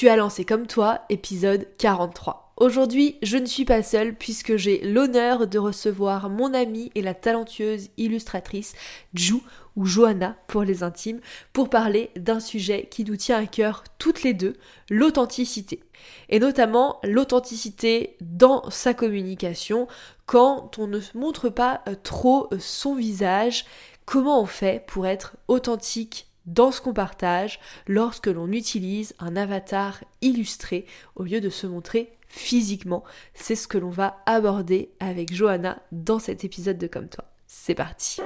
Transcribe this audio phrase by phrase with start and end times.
[0.00, 2.54] Tu as lancé comme toi, épisode 43.
[2.56, 7.12] Aujourd'hui, je ne suis pas seule puisque j'ai l'honneur de recevoir mon amie et la
[7.12, 8.72] talentueuse illustratrice
[9.12, 9.34] Ju
[9.76, 11.20] ou Johanna pour les intimes
[11.52, 14.56] pour parler d'un sujet qui nous tient à cœur toutes les deux,
[14.88, 15.82] l'authenticité.
[16.30, 19.86] Et notamment l'authenticité dans sa communication
[20.24, 23.66] quand on ne montre pas euh, trop euh, son visage,
[24.06, 30.02] comment on fait pour être authentique dans ce qu'on partage lorsque l'on utilise un avatar
[30.20, 30.84] illustré
[31.16, 33.04] au lieu de se montrer physiquement.
[33.34, 37.24] C'est ce que l'on va aborder avec Johanna dans cet épisode de Comme toi.
[37.46, 38.20] C'est parti.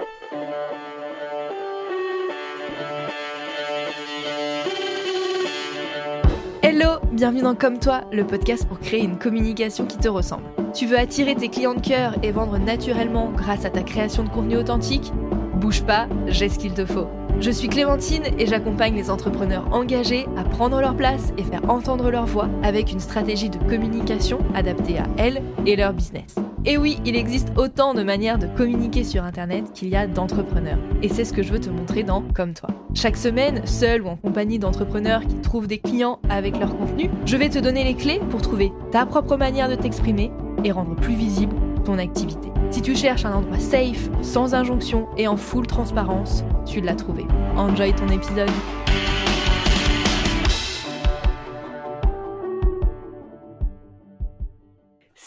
[6.63, 10.45] Hello, bienvenue dans Comme toi, le podcast pour créer une communication qui te ressemble.
[10.75, 14.31] Tu veux attirer tes clients de cœur et vendre naturellement grâce à ta création de
[14.31, 15.13] contenu authentique?
[15.55, 17.09] Bouge pas, j'ai ce qu'il te faut.
[17.41, 22.11] Je suis Clémentine et j'accompagne les entrepreneurs engagés à prendre leur place et faire entendre
[22.11, 26.37] leur voix avec une stratégie de communication adaptée à elles et leur business.
[26.65, 30.79] Et oui, il existe autant de manières de communiquer sur Internet qu'il y a d'entrepreneurs.
[31.03, 32.71] Et c'est ce que je veux te montrer dans Comme toi.
[32.95, 37.37] Chaque semaine, seul ou en compagnie d'entrepreneurs qui trouvent des clients avec leur contenu, je
[37.37, 40.31] vais te donner les clés pour trouver ta propre manière de t'exprimer
[40.65, 41.55] et rendre plus visible
[41.93, 42.49] activité.
[42.71, 47.25] Si tu cherches un endroit safe, sans injonction et en full transparence, tu l'as trouvé.
[47.57, 48.51] Enjoy ton épisode.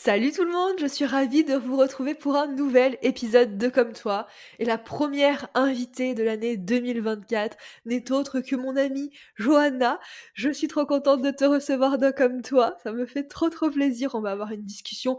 [0.08, 3.68] Salut tout le monde, je suis ravie de vous retrouver pour un nouvel épisode de
[3.68, 4.26] Comme toi.
[4.58, 10.00] Et la première invitée de l'année 2024 n'est autre que mon amie Johanna.
[10.34, 13.70] Je suis trop contente de te recevoir dans Comme toi, ça me fait trop trop
[13.70, 14.16] plaisir.
[14.16, 15.18] On va avoir une discussion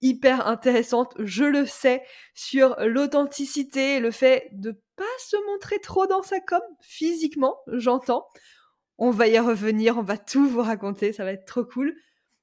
[0.00, 2.02] hyper intéressante, je le sais,
[2.34, 8.26] sur l'authenticité, le fait de pas se montrer trop dans sa com, physiquement, j'entends.
[8.98, 11.94] On va y revenir, on va tout vous raconter, ça va être trop cool.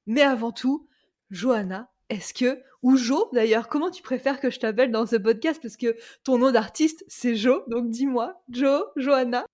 [0.06, 0.88] Mais avant tout,
[1.30, 5.60] Johanna, est-ce que, ou Jo d'ailleurs, comment tu préfères que je t'appelle dans ce podcast?
[5.60, 9.44] Parce que ton nom d'artiste, c'est Jo, donc dis-moi, Jo, Johanna.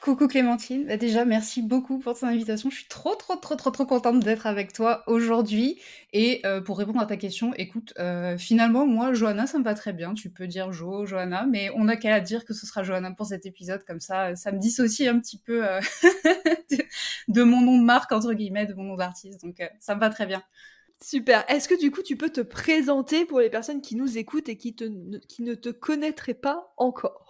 [0.00, 2.70] Coucou Clémentine, bah déjà merci beaucoup pour ton invitation.
[2.70, 5.80] Je suis trop trop trop trop trop contente d'être avec toi aujourd'hui.
[6.12, 9.74] Et euh, pour répondre à ta question, écoute, euh, finalement moi Johanna ça me va
[9.74, 10.14] très bien.
[10.14, 13.26] Tu peux dire Jo, Johanna, mais on n'a qu'à dire que ce sera Johanna pour
[13.26, 15.80] cet épisode comme ça, ça me dissocie un petit peu euh,
[17.28, 19.42] de, mon nom de marque entre guillemets, de mon nom d'artiste.
[19.42, 20.44] Donc ça me va très bien.
[21.02, 21.44] Super.
[21.48, 24.56] Est-ce que du coup tu peux te présenter pour les personnes qui nous écoutent et
[24.56, 24.84] qui, te,
[25.26, 27.27] qui ne te connaîtraient pas encore?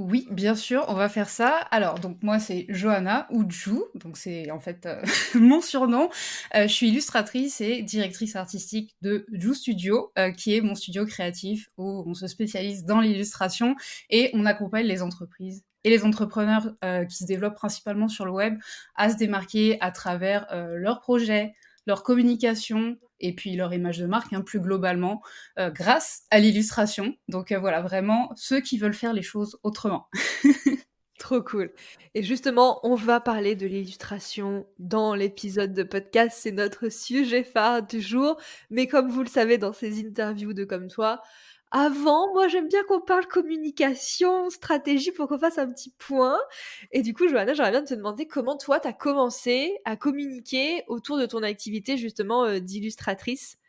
[0.00, 1.58] Oui, bien sûr, on va faire ça.
[1.70, 5.02] Alors, donc moi c'est Johanna ou Ju, donc c'est en fait euh,
[5.34, 6.08] mon surnom.
[6.54, 11.04] Euh, je suis illustratrice et directrice artistique de Ju Studio, euh, qui est mon studio
[11.04, 13.76] créatif où on se spécialise dans l'illustration
[14.08, 16.74] et on accompagne les entreprises et les entrepreneurs
[17.08, 18.58] qui se développent principalement sur le web
[18.96, 21.54] à se démarquer à travers leurs projets,
[21.86, 25.22] leur communication et puis leur image de marque hein, plus globalement
[25.58, 27.14] euh, grâce à l'illustration.
[27.28, 30.08] Donc euh, voilà, vraiment ceux qui veulent faire les choses autrement.
[31.20, 31.70] Trop cool.
[32.14, 36.38] Et justement, on va parler de l'illustration dans l'épisode de podcast.
[36.40, 38.40] C'est notre sujet phare du jour.
[38.70, 41.20] Mais comme vous le savez dans ces interviews de Comme toi,
[41.72, 46.38] avant, moi j'aime bien qu'on parle communication, stratégie pour qu'on fasse un petit point.
[46.92, 51.18] Et du coup, Johanna, j'aimerais bien te demander comment toi t'as commencé à communiquer autour
[51.18, 53.59] de ton activité justement euh, d'illustratrice?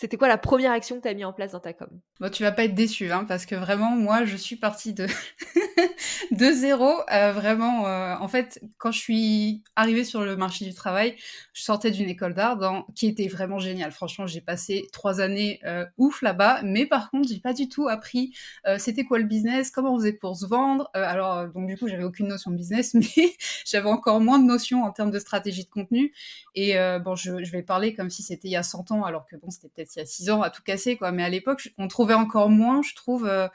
[0.00, 1.90] C'était quoi la première action que tu as mis en place dans ta com?
[2.20, 5.06] Bon, tu vas pas être déçu, hein, parce que vraiment, moi, je suis partie de,
[6.30, 6.90] de zéro.
[7.12, 11.16] Euh, vraiment, euh, en fait, quand je suis arrivée sur le marché du travail,
[11.52, 12.58] je sortais d'une école d'art
[12.94, 13.92] qui était vraiment géniale.
[13.92, 17.88] Franchement, j'ai passé trois années euh, ouf là-bas, mais par contre, j'ai pas du tout
[17.88, 18.34] appris
[18.78, 20.88] c'était quoi le business, comment on faisait pour se vendre.
[20.94, 23.34] alors, donc du coup, j'avais aucune notion de business, mais
[23.66, 26.14] j'avais encore moins de notions en termes de stratégie de contenu.
[26.54, 26.74] Et
[27.04, 29.50] bon, je, vais parler comme si c'était il y a 100 ans, alors que bon,
[29.50, 31.12] c'était peut-être il y a 6 ans à tout casser, quoi.
[31.12, 33.48] Mais à l'époque, on trouvait encore moins, je trouve, euh,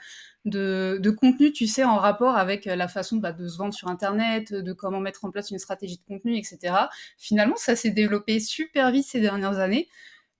[0.44, 3.88] de, contenu, tu sais, en rapport avec euh, la façon bah, de se vendre sur
[3.88, 6.74] Internet, de comment mettre en place une stratégie de contenu, etc.
[7.18, 9.88] Finalement, ça s'est développé super vite ces dernières années.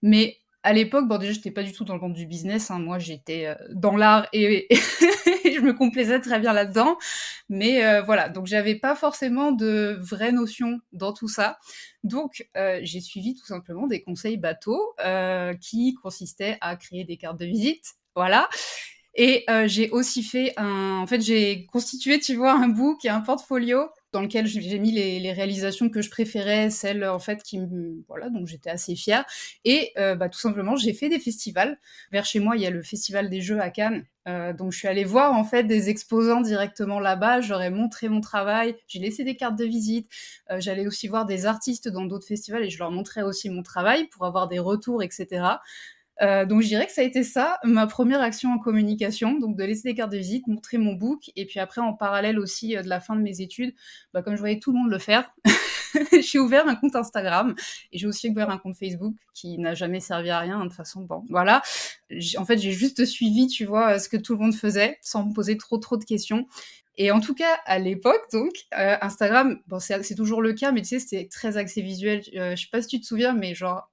[0.01, 2.71] Mais à l'époque, bon, déjà, j'étais pas du tout dans le monde du business.
[2.71, 2.79] Hein.
[2.79, 4.67] Moi, j'étais euh, dans l'art et,
[5.57, 6.97] je me complaisais très bien là-dedans.
[7.49, 11.59] Mais voilà, donc j'avais pas forcément de vraies notions dans tout ça.
[12.03, 14.95] Donc, j'ai suivi tout simplement des conseils bateaux
[15.61, 17.95] qui consistaient à créer des cartes de visite.
[18.15, 18.49] Voilà.
[19.19, 20.99] Et j'ai aussi fait un.
[20.99, 24.91] En fait, j'ai constitué, tu vois, un book et un portfolio dans lequel j'ai mis
[24.91, 29.25] les, réalisations que je préférais, celles en fait qui me voilà donc j'étais assez fière.
[29.65, 31.77] Et euh, bah, tout simplement j'ai fait des festivals.
[32.11, 34.05] Vers chez moi il y a le festival des jeux à Cannes.
[34.27, 38.19] Euh, donc je suis allée voir en fait des exposants directement là-bas, j'aurais montré mon
[38.19, 40.09] travail, j'ai laissé des cartes de visite,
[40.51, 43.63] euh, j'allais aussi voir des artistes dans d'autres festivals et je leur montrais aussi mon
[43.63, 45.43] travail pour avoir des retours etc.
[46.21, 49.55] Euh, donc je dirais que ça a été ça, ma première action en communication, donc
[49.55, 52.75] de laisser des cartes de visite, montrer mon book, et puis après en parallèle aussi
[52.75, 53.73] euh, de la fin de mes études,
[54.13, 55.31] bah, comme je voyais tout le monde le faire,
[56.21, 57.55] j'ai ouvert un compte Instagram
[57.91, 60.73] et j'ai aussi ouvert un compte Facebook qui n'a jamais servi à rien de toute
[60.73, 61.01] façon.
[61.01, 61.61] Bon, voilà.
[62.37, 65.33] En fait, j'ai juste suivi, tu vois, ce que tout le monde faisait sans me
[65.33, 66.47] poser trop trop de questions.
[66.99, 70.81] Et en tout cas, à l'époque, donc, euh, Instagram, bon, c'est toujours le cas, mais
[70.81, 72.23] tu sais, c'était très axé visuel.
[72.33, 73.87] je sais pas si tu te souviens, mais genre,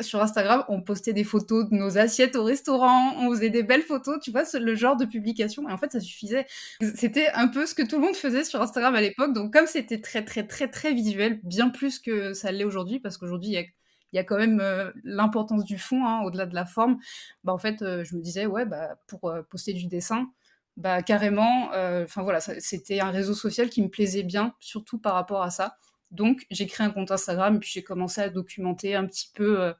[0.00, 3.82] sur Instagram, on postait des photos de nos assiettes au restaurant, on faisait des belles
[3.82, 5.68] photos, tu vois, le genre de publication.
[5.68, 6.46] Et en fait, ça suffisait.
[6.94, 9.32] C'était un peu ce que tout le monde faisait sur Instagram à l'époque.
[9.32, 13.18] Donc, comme c'était très, très, très, très visuel, bien plus que ça l'est aujourd'hui, parce
[13.18, 13.66] qu'aujourd'hui, il
[14.12, 16.98] y a, quand même euh, l'importance du fond, hein, au-delà de la forme.
[17.44, 20.28] Bah, en fait, euh, je me disais, ouais, bah, pour euh, poster du dessin,
[20.76, 21.70] bah, carrément,
[22.02, 25.76] enfin voilà, c'était un réseau social qui me plaisait bien, surtout par rapport à ça.
[26.14, 29.60] Donc, j'ai créé un compte Instagram et puis j'ai commencé à documenter un petit peu
[29.60, 29.72] euh,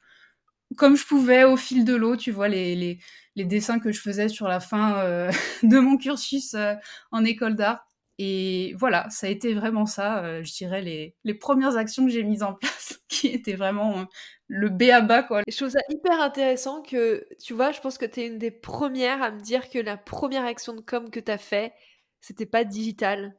[0.76, 2.98] comme je pouvais au fil de l'eau, tu vois, les,
[3.36, 5.30] dessins que je faisais sur la fin euh,
[5.62, 6.74] de mon cursus euh,
[7.12, 7.86] en école d'art.
[8.18, 12.44] Et voilà, ça a été vraiment ça, je dirais, les, premières actions que j'ai mises
[12.44, 14.06] en place, qui étaient vraiment
[14.46, 15.42] le B à bas, quoi.
[15.48, 19.30] Je hyper intéressant que, tu vois, je pense que tu es une des premières à
[19.32, 21.72] me dire que la première action de com que tu as fait,
[22.20, 23.34] c'était pas digital,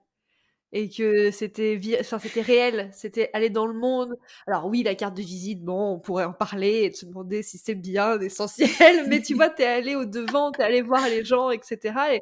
[0.78, 4.18] et que c'était enfin c'était réel, c'était aller dans le monde.
[4.46, 7.58] Alors oui, la carte de visite, bon, on pourrait en parler et se demander si
[7.58, 11.50] c'est bien essentiel, mais tu vois, t'es allé au devant, t'es allé voir les gens,
[11.50, 11.80] etc.
[12.12, 12.22] Et,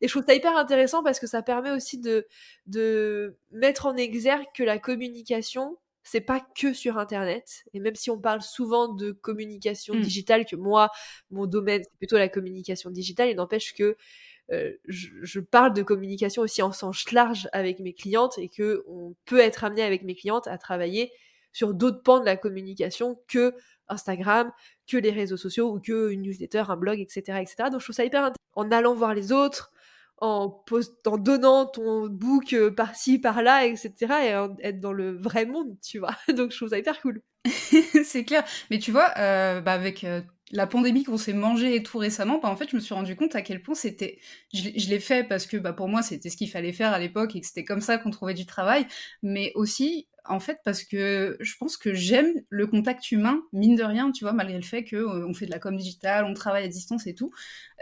[0.00, 2.26] et, je trouve ça hyper intéressant parce que ça permet aussi de
[2.64, 8.10] de mettre en exergue que la communication c'est pas que sur internet et même si
[8.10, 10.00] on parle souvent de communication mmh.
[10.00, 10.88] digitale que moi
[11.30, 13.98] mon domaine c'est plutôt la communication digitale il n'empêche que
[14.52, 19.14] euh, je, parle de communication aussi en sens large avec mes clientes et que on
[19.24, 21.12] peut être amené avec mes clientes à travailler
[21.52, 23.54] sur d'autres pans de la communication que
[23.88, 24.50] Instagram,
[24.88, 27.70] que les réseaux sociaux ou que une newsletter, un blog, etc., etc.
[27.70, 28.36] Donc je trouve ça hyper intéressant.
[28.54, 29.70] En allant voir les autres,
[30.18, 30.64] en,
[31.06, 33.94] en donnant ton book euh, par-ci, par-là, etc.
[34.24, 36.16] et être dans le vrai monde, tu vois.
[36.36, 37.22] Donc je trouve ça hyper cool.
[38.04, 38.44] c'est clair.
[38.70, 40.04] Mais tu vois, euh, bah avec
[40.52, 43.14] la pandémie qu'on s'est mangé et tout récemment, bah en fait, je me suis rendu
[43.16, 44.18] compte à quel point c'était.
[44.52, 47.36] Je, l'ai fait parce que bah, pour moi, c'était ce qu'il fallait faire à l'époque
[47.36, 48.86] et que c'était comme ça qu'on trouvait du travail,
[49.22, 53.84] mais aussi, en fait, parce que je pense que j'aime le contact humain, mine de
[53.84, 56.64] rien, tu vois, malgré le fait qu'on euh, fait de la com digitale, on travaille
[56.64, 57.30] à distance et tout.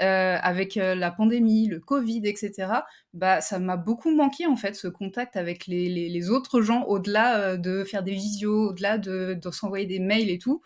[0.02, 2.68] Euh, avec euh, la pandémie, le Covid, etc.,
[3.14, 7.56] bah, ça m'a beaucoup manqué, en fait, ce contact avec les, les, autres gens, au-delà
[7.56, 10.60] de faire des visios, au-delà de, de s'envoyer des mails et tout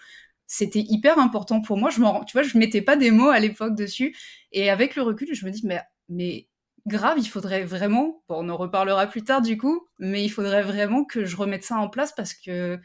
[0.52, 1.88] c'était hyper important pour moi.
[1.88, 4.14] Je m'en, tu vois, je mettais pas des mots à l'époque dessus.
[4.52, 6.46] Et avec le recul, je me dis, mais, mais
[6.86, 10.62] grave, il faudrait vraiment, bon, on en reparlera plus tard du coup, mais il faudrait
[10.62, 12.78] vraiment que je remette ça en place parce que,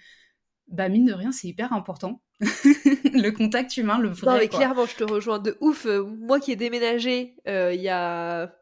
[0.69, 2.21] bah, mine de rien, c'est hyper important.
[2.39, 4.31] le contact humain, le vrai.
[4.31, 5.87] Non, mais clairement, je te rejoins de ouf.
[5.87, 8.55] Euh, moi qui ai déménagé euh, il y a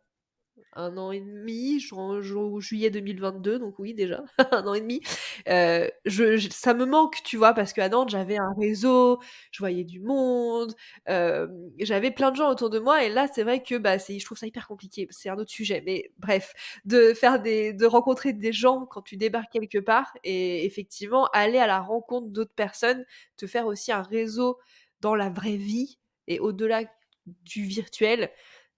[0.73, 2.21] un an et demi, en
[2.59, 5.01] juillet 2022, donc oui déjà, un an et demi.
[5.47, 9.19] Euh, je, ça me manque, tu vois, parce qu'à Nantes, j'avais un réseau,
[9.51, 10.73] je voyais du monde,
[11.09, 11.47] euh,
[11.79, 14.37] j'avais plein de gens autour de moi, et là, c'est vrai que bah, je trouve
[14.37, 16.53] ça hyper compliqué, c'est un autre sujet, mais bref,
[16.85, 21.57] de faire des, de rencontrer des gens quand tu débarques quelque part, et effectivement, aller
[21.57, 23.05] à la rencontre d'autres personnes,
[23.37, 24.57] te faire aussi un réseau
[25.01, 26.83] dans la vraie vie, et au-delà
[27.25, 28.29] du virtuel,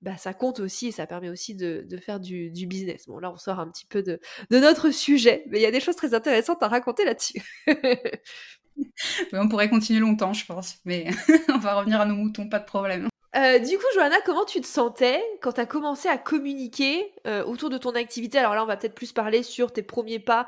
[0.01, 3.07] bah, ça compte aussi et ça permet aussi de, de faire du, du, business.
[3.07, 4.19] Bon, là, on sort un petit peu de,
[4.51, 7.41] de notre sujet, mais il y a des choses très intéressantes à raconter là-dessus.
[9.33, 11.07] on pourrait continuer longtemps, je pense, mais
[11.49, 13.07] on va revenir à nos moutons, pas de problème.
[13.35, 17.43] Euh, du coup, Johanna, comment tu te sentais quand tu as commencé à communiquer euh,
[17.43, 18.37] autour de ton activité?
[18.37, 20.47] Alors là, on va peut-être plus parler sur tes premiers pas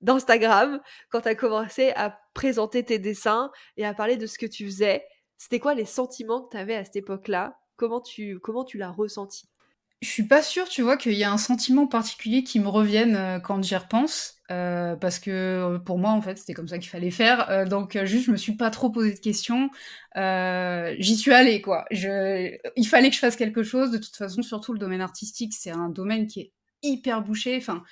[0.00, 0.80] d'Instagram,
[1.10, 4.64] quand tu as commencé à présenter tes dessins et à parler de ce que tu
[4.66, 5.04] faisais.
[5.38, 7.58] C'était quoi les sentiments que tu avais à cette époque-là?
[7.78, 8.40] Comment tu,
[8.74, 9.46] l'as ressenti?
[10.02, 13.16] Je suis pas sûre, tu vois, qu'il y a un sentiment particulier qui me revienne
[13.16, 14.34] euh, quand j'y repense.
[14.50, 17.66] Euh, parce que euh, pour moi, en fait, c'était comme ça qu'il fallait faire.
[17.68, 19.70] donc, juste, je me suis pas trop posé de questions.
[20.16, 21.84] J'y suis allée, quoi.
[21.90, 23.92] Il fallait que je fasse quelque chose.
[23.92, 27.56] De toute façon, surtout le domaine artistique, c'est un domaine qui est hyper bouché.
[27.56, 27.84] Enfin,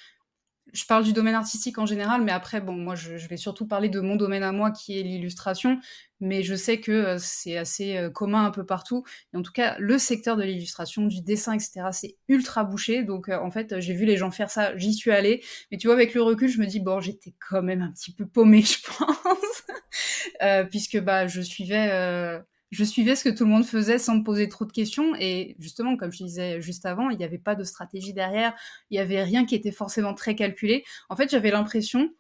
[0.77, 3.89] je parle du domaine artistique en général, mais après, bon, moi, je, vais surtout parler
[3.89, 5.81] de mon domaine à moi, qui est l'illustration.
[6.21, 9.05] Mais je sais que euh, c'est assez euh, commun un peu partout.
[9.33, 13.05] Et en tout cas, le secteur de l'illustration, du dessin, etc., c'est ultra bouché.
[13.05, 15.43] Donc, euh, en fait, j'ai vu les gens faire ça, j'y suis allée.
[15.71, 18.13] Mais tu vois, avec le recul, je me dis, bon, j'étais quand même un petit
[18.13, 20.69] peu paumée, je pense.
[20.71, 24.49] puisque, bah, je suivais je suivais ce que tout le monde faisait sans me poser
[24.49, 25.15] trop de questions.
[25.19, 28.55] Et justement, comme je disais juste avant, il n'y avait pas de stratégie derrière,
[28.91, 30.85] il n'y avait rien qui était forcément très calculé.
[31.09, 32.11] En fait, j'avais l'impression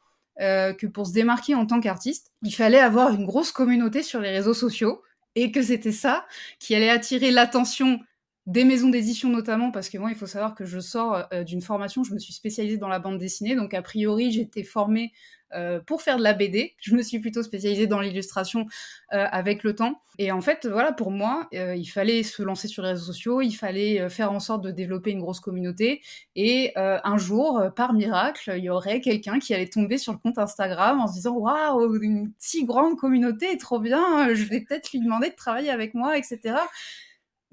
[0.40, 4.20] euh, que pour se démarquer en tant qu'artiste, il fallait avoir une grosse communauté sur
[4.20, 5.02] les réseaux sociaux
[5.34, 6.26] et que c'était ça
[6.58, 8.00] qui allait attirer l'attention
[8.46, 11.60] des maisons d'édition notamment, parce que moi, il faut savoir que je sors euh, d'une
[11.60, 15.12] formation, je me suis spécialisée dans la bande dessinée, donc a priori, j'étais formée
[15.52, 16.74] euh, pour faire de la BD.
[16.78, 18.66] Je me suis plutôt spécialisée dans l'illustration
[19.12, 20.00] euh, avec le temps.
[20.18, 23.52] Et en fait, voilà, pour moi, il fallait se lancer sur les réseaux sociaux, il
[23.52, 26.00] fallait faire en sorte de développer une grosse communauté.
[26.34, 30.38] Et un jour, par miracle, il y aurait quelqu'un qui allait tomber sur le compte
[30.38, 35.00] Instagram en se disant Waouh, une si grande communauté, trop bien, je vais peut-être lui
[35.00, 36.54] demander de travailler avec moi, etc.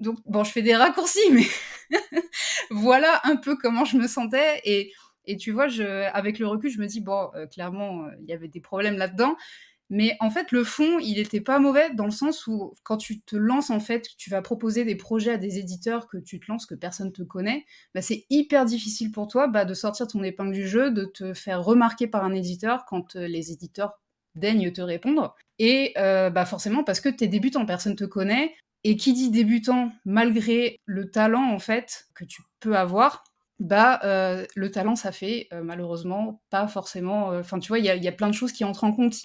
[0.00, 1.46] Donc, bon, je fais des raccourcis, mais
[2.70, 4.60] voilà un peu comment je me sentais.
[4.64, 4.92] Et
[5.26, 5.82] et tu vois, je,
[6.12, 8.96] avec le recul, je me dis, bon, euh, clairement, euh, il y avait des problèmes
[8.96, 9.36] là-dedans.
[9.90, 13.20] Mais en fait, le fond, il n'était pas mauvais dans le sens où, quand tu
[13.20, 16.46] te lances, en fait, tu vas proposer des projets à des éditeurs que tu te
[16.50, 20.22] lances, que personne te connaît, bah, c'est hyper difficile pour toi bah, de sortir ton
[20.22, 23.92] épingle du jeu, de te faire remarquer par un éditeur quand euh, les éditeurs
[24.34, 25.34] daignent te répondre.
[25.60, 28.52] Et bah, forcément, parce que tu es débutant, personne te connaît.
[28.84, 33.24] Et qui dit débutant, malgré le talent, en fait, que tu peux avoir,
[33.60, 37.84] bah euh, le talent ça fait euh, malheureusement pas forcément euh, enfin tu vois il
[37.84, 39.16] y a, y a, plein de choses qui entrent en compte.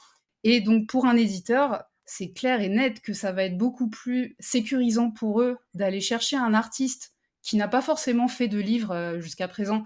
[0.43, 4.35] Et donc pour un éditeur c'est clair et net que ça va être beaucoup plus
[4.39, 9.47] sécurisant pour eux d'aller chercher un artiste qui n'a pas forcément fait de livres jusqu'à
[9.47, 9.83] présent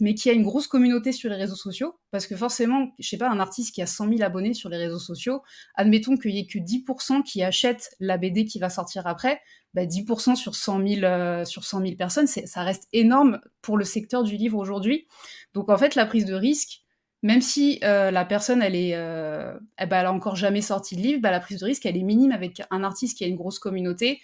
[0.00, 3.18] mais qui a une grosse communauté sur les réseaux sociaux, parce que forcément, je sais
[3.18, 5.42] pas, un artiste qui a 100 000 abonnés sur les réseaux sociaux,
[5.74, 9.40] admettons qu'il y ait que 10% qui achètent la BD qui va sortir après,
[9.74, 13.84] bah 10% sur 100 000, euh, sur 100 000 personnes, ça reste énorme pour le
[13.84, 15.06] secteur du livre aujourd'hui.
[15.54, 16.82] Donc en fait, la prise de risque,
[17.22, 20.96] même si euh, la personne, elle est, euh, eh ben, elle a encore jamais sorti
[20.96, 23.28] de livre, bah, la prise de risque, elle est minime avec un artiste qui a
[23.28, 24.20] une grosse communauté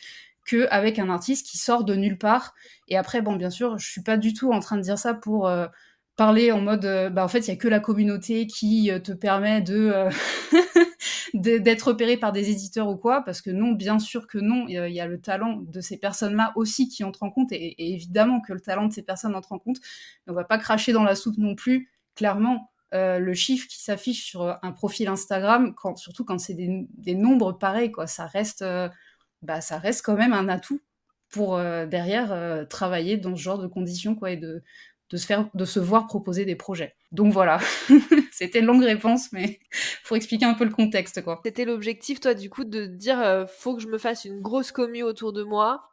[0.49, 2.55] qu'avec un artiste qui sort de nulle part.
[2.88, 5.14] Et après, bon, bien sûr, je suis pas du tout en train de dire ça
[5.14, 5.67] pour euh,
[6.17, 8.99] parler en mode, euh, bah, en fait, il y a que la communauté qui euh,
[8.99, 9.93] te permet de
[11.35, 14.75] d'être repéré par des éditeurs ou quoi, parce que non, bien sûr que non, il
[14.75, 18.55] y a le talent de ces personnes-là aussi qui entrent en compte, et, évidemment que
[18.55, 19.76] le talent de ces personnes entre en compte.
[20.26, 22.71] On va pas cracher dans la soupe non plus, clairement.
[22.93, 27.93] le chiffre qui s'affiche sur un profil Instagram, surtout quand c'est des, des, nombres pareils,
[27.93, 28.64] quoi, ça reste
[29.42, 30.80] bah, ça reste quand même un atout
[31.30, 34.62] pour euh, derrière euh, travailler dans ce genre de conditions quoi, et de,
[35.11, 36.97] de, se faire, de se voir proposer des projets.
[37.12, 37.59] Donc voilà,
[38.33, 39.61] c'était une longue réponse, mais
[40.04, 41.23] pour expliquer un peu le contexte.
[41.23, 41.40] quoi.
[41.45, 44.73] C'était l'objectif, toi, du coup, de dire euh, faut que je me fasse une grosse
[44.73, 45.85] commu autour de moi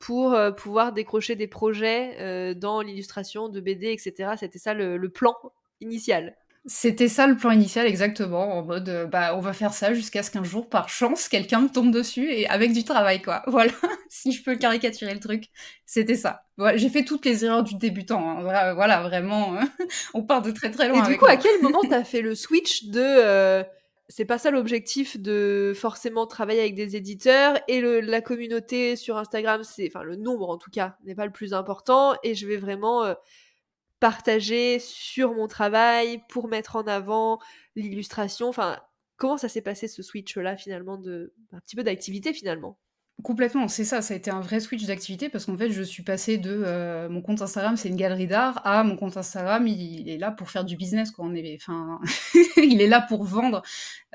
[0.00, 4.32] pour pouvoir décrocher des projets dans l'illustration de BD, etc.
[4.36, 5.36] C'était ça le plan
[5.80, 6.36] initial.
[6.64, 10.22] C'était ça le plan initial exactement, en mode euh, bah on va faire ça jusqu'à
[10.22, 13.42] ce qu'un jour par chance quelqu'un me tombe dessus et avec du travail quoi.
[13.48, 13.72] Voilà,
[14.08, 15.46] si je peux caricaturer le truc,
[15.86, 16.44] c'était ça.
[16.76, 18.38] j'ai fait toutes les erreurs du débutant.
[18.38, 18.74] Hein.
[18.74, 19.56] Voilà, vraiment,
[20.14, 21.04] on part de très très loin.
[21.04, 23.64] Et du coup, à quel moment t'as fait le switch de euh,
[24.08, 29.62] c'est pas ça l'objectif de forcément travailler avec des éditeurs et la communauté sur Instagram,
[29.64, 32.58] c'est enfin le nombre en tout cas n'est pas le plus important et je vais
[32.58, 33.14] vraiment euh,
[34.02, 37.38] partager sur mon travail pour mettre en avant
[37.76, 38.80] l'illustration Enfin,
[39.16, 42.76] comment ça s'est passé ce switch-là finalement de un petit peu d'activité finalement?
[43.22, 46.02] Complètement, c'est ça, ça a été un vrai switch d'activité parce qu'en fait, je suis
[46.02, 50.08] passée de euh, mon compte Instagram, c'est une galerie d'art, à mon compte Instagram, il,
[50.08, 51.32] est là pour faire du business, quoi.
[51.36, 52.00] Est, enfin,
[52.56, 53.62] il est là pour vendre.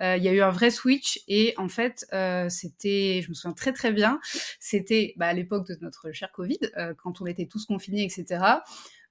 [0.02, 3.34] Euh, il y a eu un vrai switch et en fait, euh, c'était, je me
[3.34, 4.20] souviens très très bien,
[4.60, 6.60] c'était bah, à l'époque de notre cher Covid,
[6.98, 8.58] quand on était tous confinés, etc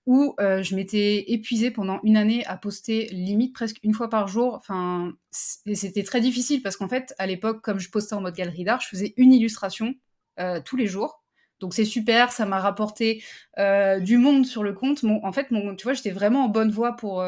[0.07, 4.29] où euh, je m'étais épuisée pendant une année à poster limite presque une fois par
[4.29, 4.55] jour.
[4.55, 8.65] Enfin, c'était très difficile parce qu'en fait, à l'époque, comme je postais en mode galerie
[8.65, 9.95] d'art, je faisais une illustration
[10.39, 11.25] euh, tous les jours.
[11.59, 13.25] Donc c'est super, ça m'a rapporté
[13.59, 15.03] euh, du monde sur le compte.
[15.05, 15.49] En fait,
[15.79, 17.25] tu vois, j'étais vraiment en bonne voie pour,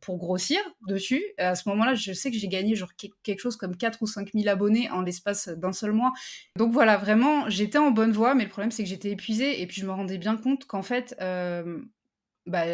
[0.00, 0.58] pour grossir
[0.88, 1.22] dessus.
[1.38, 2.90] à ce moment-là, je sais que j'ai gagné genre
[3.22, 6.12] quelque chose comme 4 ou 5 000 abonnés en l'espace d'un seul mois.
[6.56, 9.66] Donc voilà, vraiment, j'étais en bonne voie, mais le problème c'est que j'étais épuisée et
[9.68, 11.14] puis je me rendais bien compte qu'en fait,
[12.48, 12.64] bah,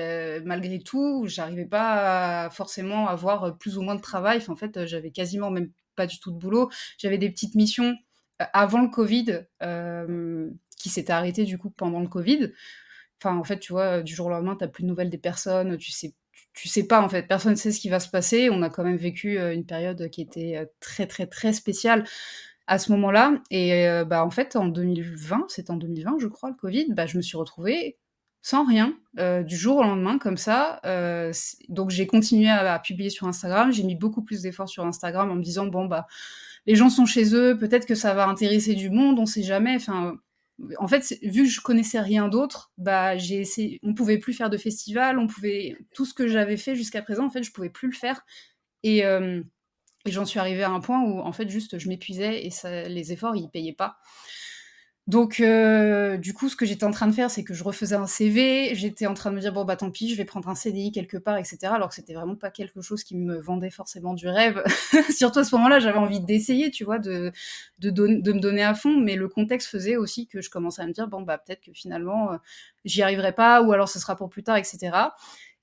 [0.44, 4.40] malgré tout, j'arrivais pas à forcément avoir plus ou moins de travail.
[4.48, 6.70] en fait, j'avais quasiment même pas du tout de boulot.
[6.98, 7.94] J'avais des petites missions
[8.38, 9.46] avant le Covid
[10.78, 12.52] qui s'étaient arrêtées du coup pendant le Covid.
[13.20, 15.78] Enfin, en fait, tu vois, du jour au lendemain, t'as plus de nouvelles des personnes,
[15.78, 16.14] tu sais,
[16.52, 18.50] tu sais pas en fait, personne ne sait ce qui va se passer.
[18.50, 22.04] On a quand même vécu une période qui était très très très spéciale
[22.66, 23.40] à ce moment-là.
[23.50, 27.16] Et bah en fait, en 2020, c'est en 2020, je crois, le Covid, bah, je
[27.16, 27.98] me suis retrouvée
[28.44, 30.78] sans rien, du jour au lendemain, comme ça.
[31.70, 33.72] donc j'ai continué à, publier sur Instagram.
[33.72, 36.06] J'ai mis beaucoup plus d'efforts sur Instagram en me disant bon bah
[36.66, 39.74] les gens sont chez eux, peut-être que ça va intéresser du monde, on sait jamais.
[39.76, 40.18] Enfin,
[40.78, 43.80] en fait, vu que je connaissais rien d'autre, bah j'ai essayé.
[43.82, 47.24] On pouvait plus faire de festival, on pouvait tout ce que j'avais fait jusqu'à présent,
[47.24, 48.26] en fait, je pouvais plus le faire.
[48.82, 49.02] Et,
[50.06, 53.12] j'en suis arrivée à un point où en fait juste je m'épuisais et ça, les
[53.12, 53.96] efforts ils payaient pas.
[55.06, 57.94] Donc, euh, du coup, ce que j'étais en train de faire, c'est que je refaisais
[57.94, 58.75] un CV.
[58.75, 60.92] J'étais en train de me dire, bon, bah tant pis, je vais prendre un CDI
[60.92, 61.58] quelque part, etc.
[61.75, 64.62] Alors que c'était vraiment pas quelque chose qui me vendait forcément du rêve.
[65.14, 67.32] Surtout à ce moment-là, j'avais envie d'essayer, tu vois, de,
[67.80, 68.96] de, de, me donner à fond.
[68.99, 71.73] Mais le contexte faisait aussi que je commençais à me dire, bon, bah peut-être que
[71.75, 72.37] finalement, euh,
[72.87, 74.96] j'y arriverai pas, ou alors ce sera pour plus tard, etc.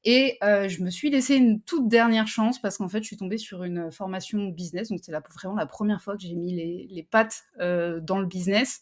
[0.03, 3.17] Et euh, je me suis laissé une toute dernière chance parce qu'en fait, je suis
[3.17, 4.89] tombée sur une formation business.
[4.89, 8.81] Donc, c'était vraiment la première fois que j'ai mis les, les pattes dans le business.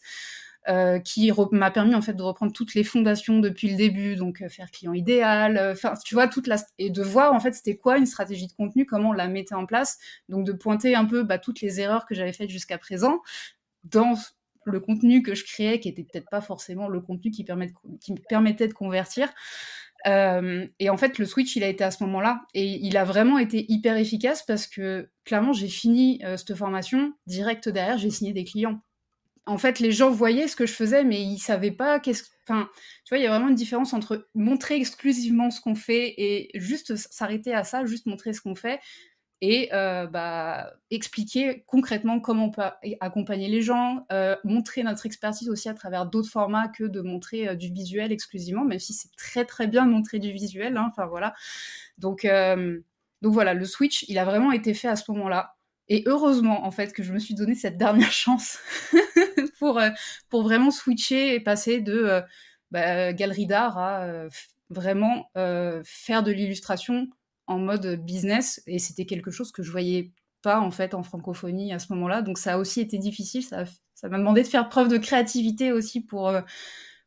[0.68, 4.42] Euh, qui m'a permis en fait de reprendre toutes les fondations depuis le début, donc
[4.42, 7.54] euh, faire client idéal, euh, enfin tu vois toute la et de voir en fait
[7.54, 9.98] c'était quoi une stratégie de contenu, comment on la mettait en place,
[10.28, 13.22] donc de pointer un peu bah, toutes les erreurs que j'avais faites jusqu'à présent
[13.84, 14.18] dans
[14.64, 18.12] le contenu que je créais, qui était peut-être pas forcément le contenu qui, permet qui
[18.12, 19.30] me permettait de convertir.
[20.04, 22.42] et en fait, le switch, il a été à ce moment-là.
[22.52, 27.14] Et il a vraiment été hyper efficace parce que clairement, j'ai fini cette formation.
[27.26, 28.82] Direct derrière, j'ai signé des clients
[29.46, 32.24] en fait, les gens voyaient ce que je faisais, mais ils savaient pas qu'est-ce.
[32.48, 32.68] Enfin,
[33.04, 36.50] tu vois, il y a vraiment une différence entre montrer exclusivement ce qu'on fait et
[36.54, 38.80] juste s'arrêter à ça, juste montrer ce qu'on fait
[39.42, 42.62] et euh, bah, expliquer concrètement comment on peut
[43.00, 47.48] accompagner les gens, euh, montrer notre expertise aussi à travers d'autres formats que de montrer
[47.48, 50.76] euh, du visuel exclusivement, même si c'est très très bien de montrer du visuel.
[50.76, 51.34] Hein, enfin voilà.
[51.96, 52.26] Donc,
[53.22, 55.56] donc voilà, le switch, il a vraiment été fait à ce moment-là.
[55.88, 58.58] Et heureusement, en fait, que je me suis donné cette dernière chance
[59.60, 59.90] pour, euh,
[60.28, 62.20] pour vraiment switcher et passer de euh,
[62.72, 64.28] bah, galerie d'art à euh,
[64.70, 65.30] vraiment
[65.84, 67.08] faire de l'illustration
[67.46, 68.62] en mode business.
[68.66, 70.12] Et c'était quelque chose que je voyais
[70.42, 72.22] pas, en fait, en francophonie à ce moment-là.
[72.22, 73.42] Donc ça a aussi été difficile.
[73.42, 73.64] Ça,
[73.94, 76.32] ça m'a demandé de faire preuve de créativité aussi pour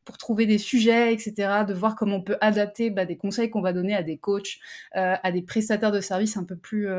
[0.04, 3.62] pour trouver des sujets, etc., de voir comment on peut adapter bah, des conseils qu'on
[3.62, 4.58] va donner à des coachs,
[4.92, 6.90] à des prestataires de services un peu plus,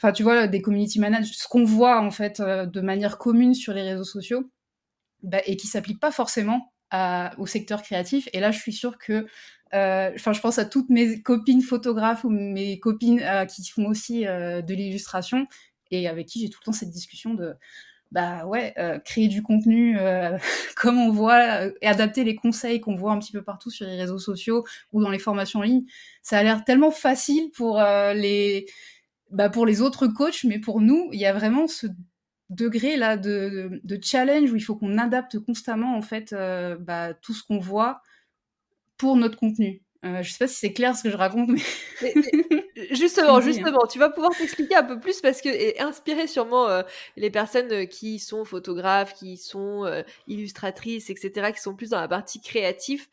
[0.00, 3.52] enfin tu vois, des community managers, ce qu'on voit en fait euh, de manière commune
[3.52, 4.50] sur les réseaux sociaux,
[5.22, 6.72] bah, et qui s'applique pas forcément
[7.38, 8.28] au secteur créatif.
[8.32, 9.26] Et là, je suis sûre que,
[9.74, 13.86] euh, enfin, je pense à toutes mes copines photographes ou mes copines euh, qui font
[13.86, 15.46] aussi de l'illustration
[15.92, 17.54] et avec qui j'ai tout le temps cette discussion de
[18.10, 19.96] bah ouais, créer du contenu
[20.76, 23.96] comme on voit et adapter les conseils qu'on voit un petit peu partout sur les
[23.96, 25.84] réseaux sociaux ou dans les formations en ligne,
[26.22, 28.66] ça a l'air tellement facile pour les
[29.30, 31.86] bah, pour les autres coachs, mais pour nous, il y a vraiment ce
[32.50, 37.14] degré là de, de, challenge où il faut qu'on adapte constamment en fait euh, bah,
[37.14, 38.02] tout ce qu'on voit
[38.98, 39.82] pour notre contenu.
[40.04, 42.14] Euh, je sais pas si c'est clair ce que je raconte, mais,
[42.90, 46.82] justement, justement, tu vas pouvoir t'expliquer un peu plus parce que et inspirer sûrement euh,
[47.16, 49.84] les personnes qui sont photographes, qui sont
[50.26, 53.08] illustratrices, etc., qui sont plus dans la partie créative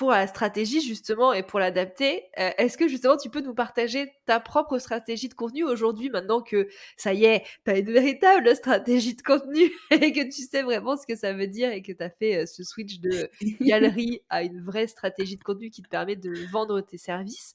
[0.00, 4.10] pour la stratégie justement et pour l'adapter, euh, est-ce que justement tu peux nous partager
[4.24, 8.56] ta propre stratégie de contenu aujourd'hui maintenant que ça y est, tu as une véritable
[8.56, 11.92] stratégie de contenu et que tu sais vraiment ce que ça veut dire et que
[11.92, 13.28] tu as fait euh, ce switch de
[13.60, 17.54] galerie à une vraie stratégie de contenu qui te permet de vendre tes services.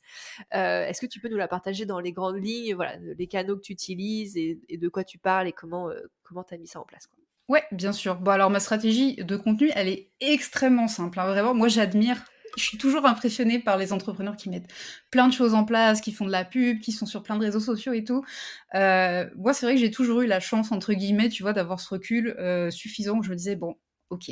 [0.53, 3.55] Euh, est-ce que tu peux nous la partager dans les grandes lignes, voilà, les canaux
[3.55, 5.89] que tu utilises et, de quoi tu parles et comment
[6.21, 7.17] comment tu as mis ça en place quoi?
[7.47, 8.15] Ouais, bien sûr.
[8.15, 11.19] Bon, alors ma stratégie de contenu, elle est extrêmement simple.
[11.19, 11.27] Hein.
[11.27, 12.23] Vraiment, moi, j'admire
[12.58, 14.71] je suis toujours impressionnée par les entrepreneurs qui mettent
[15.12, 17.43] plein de choses en place, qui font de la pub, qui sont sur plein de
[17.43, 18.23] réseaux sociaux et tout.
[18.75, 21.79] Euh, moi, c'est vrai que j'ai toujours eu la chance, entre guillemets, tu vois, d'avoir
[21.79, 23.75] ce recul euh, suffisant où je me disais, bon,
[24.10, 24.31] ok,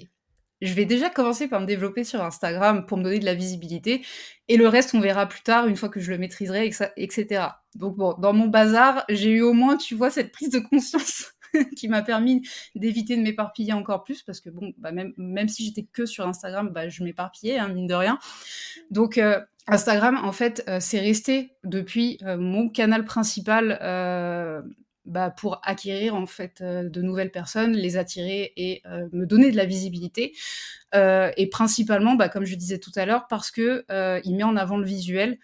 [0.62, 4.06] je vais déjà commencer par me développer sur Instagram pour me donner de la visibilité.
[4.47, 7.47] Et le reste, on verra plus tard, une fois que je le maîtriserai, etc.
[7.76, 11.33] Donc bon, dans mon bazar, j'ai eu au moins, tu vois, cette prise de conscience
[11.77, 15.65] qui m'a permis d'éviter de m'éparpiller encore plus parce que bon, bah, même, même si
[15.65, 18.19] j'étais que sur Instagram, bah, je m'éparpillais, hein, mine de rien.
[18.91, 23.79] Donc euh, Instagram, en fait, euh, c'est resté depuis euh, mon canal principal
[25.05, 29.65] bah, pour acquérir en fait de nouvelles personnes, les attirer et me donner de la
[29.65, 30.33] visibilité.
[30.93, 33.83] et principalement, bah, comme je disais tout à l'heure, parce que
[34.23, 35.39] il met en avant le visuel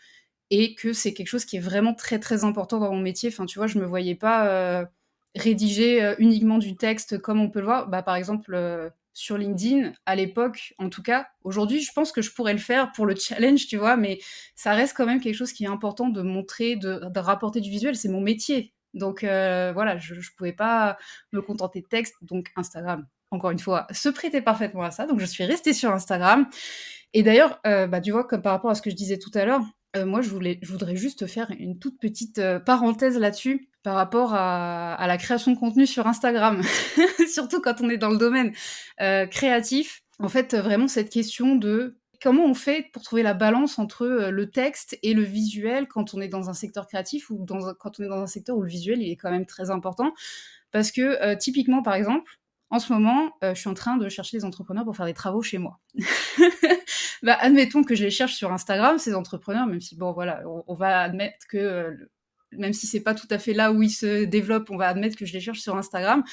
[0.50, 3.30] et que c'est quelque chose qui est vraiment très très important dans mon métier.
[3.34, 4.88] Enfin, tu vois, je me voyais pas
[5.36, 7.88] rédiger euh, uniquement du texte comme on peut le voir.
[7.88, 8.90] Bah, par exemple, euh,
[9.20, 11.28] sur LinkedIn à l'époque, en tout cas.
[11.44, 14.20] Aujourd'hui, je pense que je pourrais le faire pour le challenge, tu vois, mais
[14.56, 17.98] ça reste quand même quelque chose qui est important de montrer, de, rapporter du visuel.
[17.98, 18.74] C'est mon métier.
[18.94, 20.98] Donc euh, voilà, je ne pouvais pas
[21.34, 22.16] me contenter de texte.
[22.22, 25.06] Donc Instagram, encore une fois, se prêtait parfaitement à ça.
[25.06, 26.48] Donc je suis restée sur Instagram.
[27.14, 29.32] Et d'ailleurs, euh, bah, tu vois, comme par rapport à ce que je disais tout
[29.34, 29.62] à l'heure,
[29.96, 34.34] euh, moi, je, voulais, je voudrais juste faire une toute petite parenthèse là-dessus par rapport
[34.34, 36.62] à, la création de contenu sur Instagram,
[37.32, 38.54] surtout quand on est dans le domaine
[39.02, 40.02] euh, créatif.
[40.20, 44.32] En fait, vraiment cette question de comment on fait pour trouver la balance entre euh,
[44.32, 47.46] le texte et le visuel quand on est dans un secteur créatif ou
[47.80, 50.14] quand on est dans un secteur où le visuel il est quand même très important.
[50.72, 52.30] Parce que euh, typiquement, par exemple,
[52.70, 55.42] en ce moment, je suis en train de chercher des entrepreneurs pour faire des travaux
[55.42, 55.80] chez moi.
[57.24, 60.74] bah, admettons que je les cherche sur Instagram, ces entrepreneurs, même si, bon, voilà, on,
[60.74, 61.98] va admettre que
[62.52, 65.16] même si c'est pas tout à fait là où ils se développent, on va admettre
[65.16, 66.24] que je les cherche sur Instagram.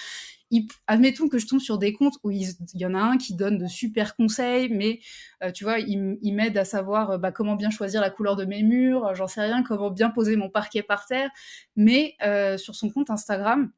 [0.87, 3.59] admettons que je tombe sur des comptes où il y en a un qui donne
[3.59, 5.01] de super conseils, mais
[5.43, 8.45] euh, tu vois, il, m'aide à savoir euh, bah, comment bien choisir la couleur de
[8.45, 11.31] mes murs, euh, j'en sais rien, comment bien poser mon parquet par terre.
[11.77, 12.17] Mais
[12.59, 13.71] sur son compte Instagram,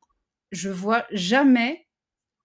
[0.53, 1.88] je vois jamais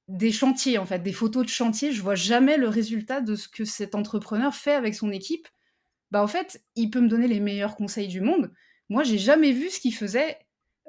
[0.07, 1.91] des chantiers, en fait, des photos de chantiers.
[1.91, 5.47] Je vois jamais le résultat de ce que cet entrepreneur fait avec son équipe.
[6.11, 8.51] Bah, en fait, il peut me donner les meilleurs conseils du monde
[8.89, 10.37] moi, j'ai jamais vu ce qu'il faisait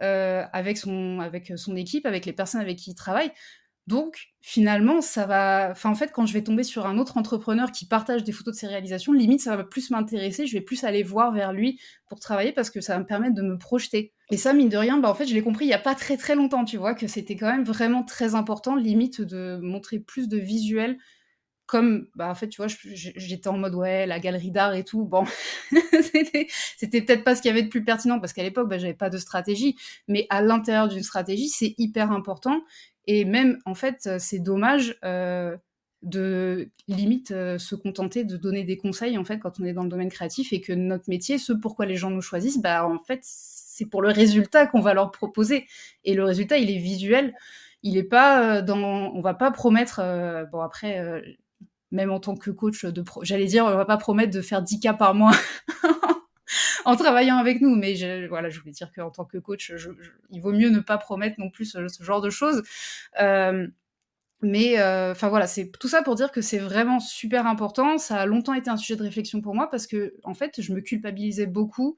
[0.03, 3.31] euh, avec, son, avec son équipe, avec les personnes avec qui il travaille.
[3.87, 5.75] Donc, finalement, ça va.
[5.85, 8.59] En fait, quand je vais tomber sur un autre entrepreneur qui partage des photos de
[8.59, 10.47] ses réalisations, limite, ça va plus m'intéresser.
[10.47, 13.35] Je vais plus aller voir vers lui pour travailler parce que ça va me permettre
[13.35, 14.15] de me projeter.
[14.31, 15.95] Et ça, mine de rien, bah, en fait, je l'ai compris il n'y a pas
[15.95, 19.99] très très longtemps, tu vois, que c'était quand même vraiment très important, limite, de montrer
[19.99, 20.97] plus de visuels
[21.67, 25.05] comme bah en fait tu vois j'étais en mode ouais la galerie d'art et tout
[25.05, 25.25] bon
[25.93, 28.77] c'était c'était peut-être pas ce qu'il y avait de plus pertinent parce qu'à l'époque bah,
[28.77, 32.61] j'avais pas de stratégie mais à l'intérieur d'une stratégie c'est hyper important
[33.07, 35.57] et même en fait c'est dommage euh,
[36.03, 39.83] de limite euh, se contenter de donner des conseils en fait quand on est dans
[39.85, 42.99] le domaine créatif et que notre métier ce pourquoi les gens nous choisissent bah en
[42.99, 45.67] fait c'est pour le résultat qu'on va leur proposer.
[46.05, 47.35] Et le résultat il est visuel.
[47.83, 50.01] Il est pas euh, dans on va pas promettre
[50.53, 51.03] bon après
[51.91, 52.87] même en tant que coach
[53.23, 55.33] j'allais dire on va pas promettre de faire 10 cas par mois
[56.85, 57.75] en travaillant avec nous.
[57.77, 59.73] Mais je, voilà je voulais dire qu'en tant que coach
[60.31, 62.63] il vaut mieux ne pas promettre non plus ce, genre de choses.
[63.21, 63.67] Euh,
[64.43, 67.99] mais euh, enfin voilà c'est tout ça pour dire que c'est vraiment super important.
[67.99, 70.73] Ça a longtemps été un sujet de réflexion pour moi parce que en fait je
[70.73, 71.97] me culpabilisais beaucoup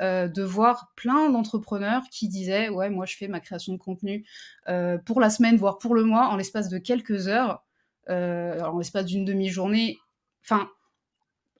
[0.00, 4.24] euh, de voir plein d'entrepreneurs qui disaient ouais moi je fais ma création de contenu
[5.06, 7.64] pour la semaine voire pour le mois en l'espace de quelques heures
[8.10, 9.98] euh, en l'espace d'une demi-journée.
[10.42, 10.70] Enfin,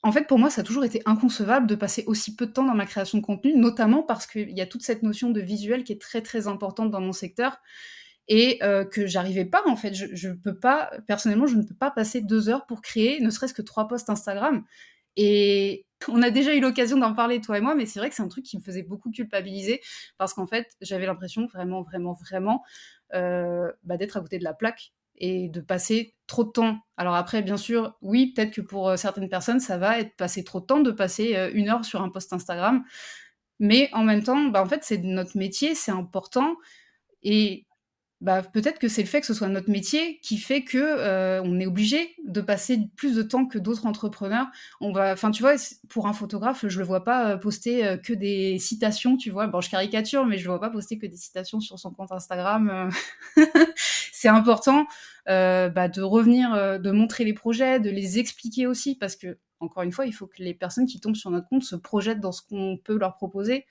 [0.03, 2.65] en fait, pour moi, ça a toujours été inconcevable de passer aussi peu de temps
[2.65, 5.85] dans ma création de contenu, notamment parce qu'il y a toute cette notion de visuel
[5.85, 7.59] qui est très très importante dans mon secteur
[8.29, 9.95] et euh, que j'arrivais pas en fait.
[9.95, 13.31] Je, je peux pas, personnellement, je ne peux pas passer deux heures pour créer ne
[13.31, 14.65] serait-ce que trois posts Instagram.
[15.17, 18.15] Et on a déjà eu l'occasion d'en parler, toi et moi, mais c'est vrai que
[18.15, 19.81] c'est un truc qui me faisait beaucoup culpabiliser
[20.17, 22.63] parce qu'en fait, j'avais l'impression vraiment, vraiment, vraiment
[23.15, 26.79] euh, bah, d'être à côté de la plaque et de passer trop de temps.
[26.97, 30.45] Alors après, bien sûr, oui, peut-être que pour euh, certaines personnes, ça va être passer
[30.45, 32.85] trop de temps de passer euh, une heure sur un post Instagram.
[33.59, 36.57] Mais en même temps, bah, en fait, c'est notre métier, c'est important.
[37.23, 37.67] Et
[38.21, 41.41] bah, peut-être que c'est le fait que ce soit notre métier qui fait que euh,
[41.45, 44.47] on est obligé de passer plus de temps que d'autres entrepreneurs.
[44.81, 45.55] On va, enfin, tu vois,
[45.89, 49.47] pour un photographe, je le vois pas poster que des citations, tu vois.
[49.47, 52.13] Bon, je caricature, mais je le vois pas poster que des citations sur son compte
[52.13, 52.91] Instagram.
[54.19, 54.87] c'est important
[55.27, 59.93] bah, de revenir, de montrer les projets, de les expliquer aussi, parce que encore une
[59.93, 62.43] fois, il faut que les personnes qui tombent sur notre compte se projettent dans ce
[62.43, 63.67] qu'on peut leur proposer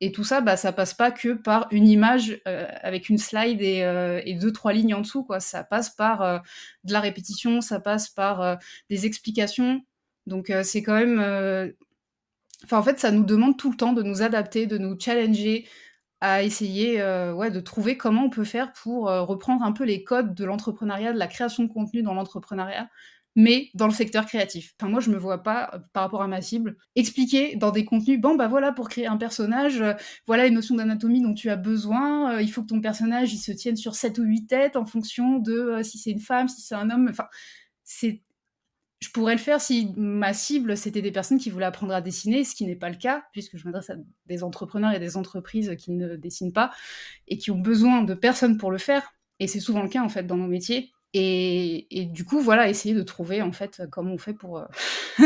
[0.00, 3.60] et tout ça, bah, ça passe pas que par une image euh, avec une slide
[3.60, 5.26] et, euh, deux, trois lignes en dessous.
[5.40, 6.38] Ça passe par euh,
[6.84, 8.58] de la répétition, ça passe par
[8.90, 9.82] des explications.
[10.26, 11.74] Donc c'est quand même...
[12.64, 15.66] Enfin, en fait, ça nous demande tout le temps de nous adapter, de nous challenger,
[16.20, 17.02] à essayer
[17.32, 21.12] ouais, de trouver comment on peut faire pour reprendre un peu les codes de l'entrepreneuriat,
[21.12, 22.88] de la création de contenu dans l'entrepreneuriat,
[23.38, 24.74] mais dans le secteur créatif.
[24.80, 27.84] Enfin, moi, je me vois pas, euh, par rapport à ma cible, expliquer dans des
[27.84, 29.94] contenus, bon, bah voilà, pour créer un personnage, euh,
[30.26, 33.38] voilà une notion d'anatomie dont tu as besoin, euh, il faut que ton personnage, il
[33.38, 36.60] se tienne sur 7 ou 8 têtes en fonction de si c'est une femme, si
[36.62, 37.26] c'est un homme, enfin,
[37.84, 38.22] c'est...
[39.00, 42.42] Je pourrais le faire si ma cible, c'était des personnes qui voulaient apprendre à dessiner,
[42.44, 45.74] ce qui n'est pas le cas, puisque je m'adresse à des entrepreneurs et des entreprises
[45.78, 46.72] qui ne dessinent pas
[47.28, 49.14] et qui ont besoin de personnes pour le faire.
[49.38, 52.94] Et c'est souvent le cas, en fait, dans nos métiers et, du coup, voilà, essayer
[52.94, 54.66] de trouver en fait comment on fait pour, euh,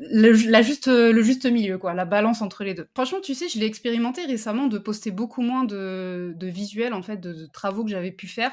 [0.00, 2.86] le, juste, milieu, quoi, la balance entre les deux.
[2.94, 7.02] Franchement, tu sais, je l'ai expérimenté récemment de poster beaucoup moins de, de visuels en
[7.02, 8.52] fait, de, travaux que j'avais pu faire.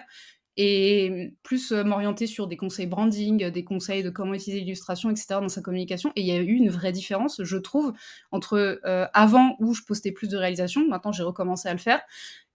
[0.56, 5.28] Et plus m'orienter sur des conseils branding, des conseils de comment utiliser l'illustration, etc.
[5.42, 6.12] dans sa communication.
[6.16, 7.94] Et il y a eu une vraie différence, je trouve,
[8.32, 8.80] entre
[9.14, 12.02] avant où je postais plus de réalisations, maintenant j'ai recommencé à le faire,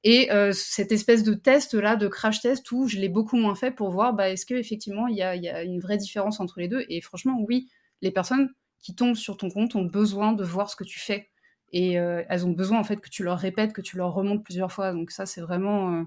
[0.05, 3.73] et cette espèce de test là, de crash test où je l'ai beaucoup moins fait
[3.73, 6.69] pour voir bah, est-ce qu'effectivement il y a, y a une vraie différence entre les
[6.69, 6.85] deux?
[6.89, 7.69] Et franchement, oui,
[8.01, 11.31] les personnes qui tombent sur ton compte ont besoin de voir ce que tu fais.
[11.73, 14.73] Et elles ont besoin en fait que tu leur répètes, que tu leur remontes plusieurs
[14.73, 14.93] fois.
[14.93, 16.07] Donc ça, c'est vraiment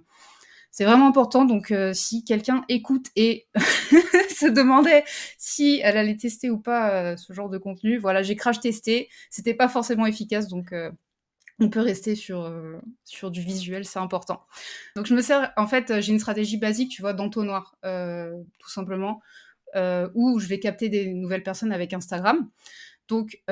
[0.72, 1.46] c'est vraiment important.
[1.46, 3.48] Donc, euh, si quelqu'un écoute et
[4.36, 5.04] se demandait
[5.38, 9.10] si elle allait tester ou pas euh, ce genre de contenu, voilà, j'ai crash testé.
[9.30, 10.90] C'était pas forcément efficace, donc euh,
[11.60, 12.52] on peut rester sur,
[13.04, 14.42] sur du visuel, c'est important.
[14.96, 19.22] Donc, je me sers, en fait, j'ai une stratégie basique, tu vois, d'entonnoir, tout simplement,
[20.16, 22.50] où je vais capter des nouvelles personnes avec Instagram.
[23.08, 23.44] Donc,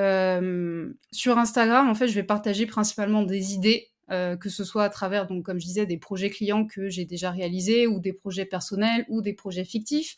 [1.12, 4.89] sur Instagram, en fait, je vais partager principalement des idées euh, que ce soit à
[4.89, 8.45] travers, donc, comme je disais, des projets clients que j'ai déjà réalisés, ou des projets
[8.45, 10.15] personnels, ou des projets fictifs,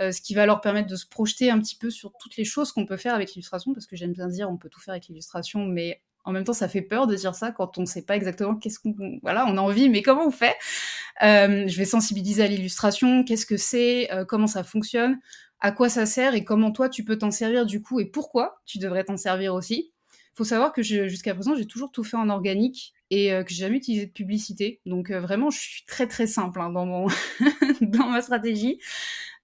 [0.00, 2.44] euh, ce qui va leur permettre de se projeter un petit peu sur toutes les
[2.44, 4.92] choses qu'on peut faire avec l'illustration, parce que j'aime bien dire on peut tout faire
[4.92, 7.86] avec l'illustration, mais en même temps, ça fait peur de dire ça quand on ne
[7.86, 10.56] sait pas exactement qu'est-ce qu'on, voilà, on a envie, mais comment on fait?
[11.22, 15.18] Euh, Je vais sensibiliser à l'illustration, qu'est-ce que c'est, comment ça fonctionne,
[15.60, 18.60] à quoi ça sert et comment toi tu peux t'en servir du coup et pourquoi
[18.66, 19.92] tu devrais t'en servir aussi.
[20.34, 23.62] Faut savoir que jusqu'à présent, j'ai toujours tout fait en organique et euh, que j'ai
[23.62, 24.80] jamais utilisé de publicité.
[24.86, 26.70] Donc euh, vraiment, je suis très très simple hein,
[27.80, 28.78] dans, ma stratégie.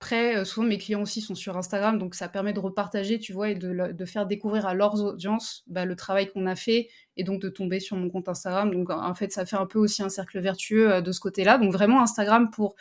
[0.01, 3.33] Après, euh, souvent mes clients aussi sont sur Instagram, donc ça permet de repartager, tu
[3.33, 7.25] vois, et de, faire découvrir à leurs audiences bah, le travail qu'on a fait et
[7.25, 8.71] donc de tomber sur mon compte Instagram.
[8.71, 11.57] Donc en fait, ça fait un peu aussi un cercle vertueux de ce côté-là.
[11.59, 12.75] Donc vraiment Instagram pour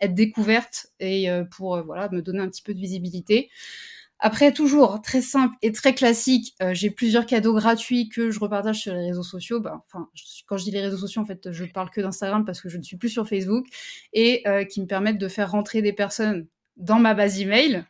[0.00, 3.50] être découverte et pour voilà me donner un petit peu de visibilité.
[4.20, 8.80] Après, toujours très simple et très classique, euh, j'ai plusieurs cadeaux gratuits que je repartage
[8.80, 9.60] sur les réseaux sociaux.
[9.60, 10.08] Bah, enfin,
[10.46, 12.78] quand je dis les réseaux sociaux, en fait, je parle que d'Instagram parce que je
[12.78, 13.66] ne suis plus sur Facebook
[14.12, 16.46] et euh, qui me permettent de faire rentrer des personnes
[16.76, 17.84] dans ma base email.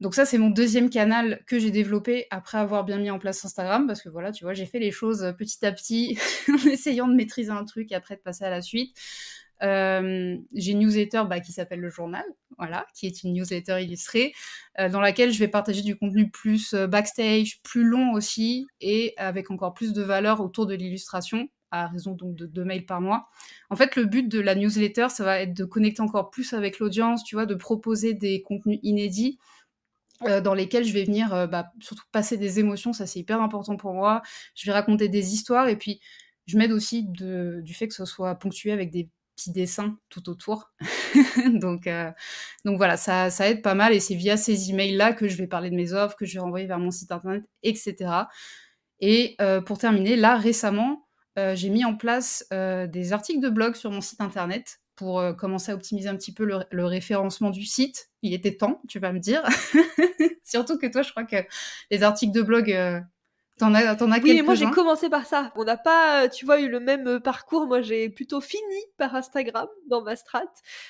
[0.00, 3.44] Donc ça, c'est mon deuxième canal que j'ai développé après avoir bien mis en place
[3.44, 7.08] Instagram parce que voilà, tu vois, j'ai fait les choses petit à petit en essayant
[7.08, 8.96] de maîtriser un truc et après de passer à la suite.
[9.62, 12.24] Euh, j'ai une newsletter bah, qui s'appelle Le Journal,
[12.58, 14.32] voilà, qui est une newsletter illustrée,
[14.78, 19.14] euh, dans laquelle je vais partager du contenu plus euh, backstage, plus long aussi, et
[19.16, 23.00] avec encore plus de valeur autour de l'illustration, à raison donc de deux mails par
[23.00, 23.28] mois.
[23.70, 26.78] En fait, le but de la newsletter, ça va être de connecter encore plus avec
[26.78, 29.38] l'audience, tu vois, de proposer des contenus inédits.
[30.42, 33.94] dans lesquels je vais venir bah, surtout passer des émotions, ça c'est hyper important pour
[33.94, 34.22] moi.
[34.56, 36.00] Je vais raconter des histoires et puis
[36.46, 39.08] je m'aide aussi du fait que ce soit ponctué avec des
[39.38, 40.72] petits dessins tout autour.
[41.46, 42.10] donc, euh,
[42.64, 45.46] donc voilà, ça, ça aide pas mal et c'est via ces emails-là que je vais
[45.46, 48.10] parler de mes offres, que je vais renvoyer vers mon site internet, etc.
[49.00, 51.06] Et euh, pour terminer, là récemment,
[51.38, 55.70] euh, j'ai mis en place des articles de blog sur mon site internet pour commencer
[55.70, 58.10] à optimiser un petit peu le, référencement du site.
[58.22, 59.44] Il était temps, tu vas me dire.
[60.44, 61.36] Surtout que toi, je crois que
[61.92, 63.04] les articles de blog
[63.58, 65.52] T'en as, t'en as Oui, moi j'ai commencé par ça.
[65.56, 67.66] On n'a pas, euh, tu vois, eu le même euh, parcours.
[67.66, 68.62] Moi j'ai plutôt fini
[68.96, 70.44] par Instagram dans ma strat,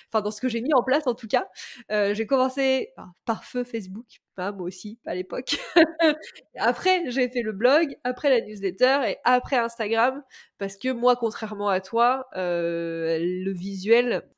[0.09, 1.49] enfin dans ce que j'ai mis en place en tout cas.
[1.91, 2.91] Euh, j'ai commencé
[3.25, 4.05] par, feu Facebook,
[4.35, 5.57] pas moi aussi à l'époque.
[6.59, 10.23] après j'ai fait le blog, après la newsletter et après Instagram
[10.59, 14.29] parce que moi, contrairement à toi, le visuel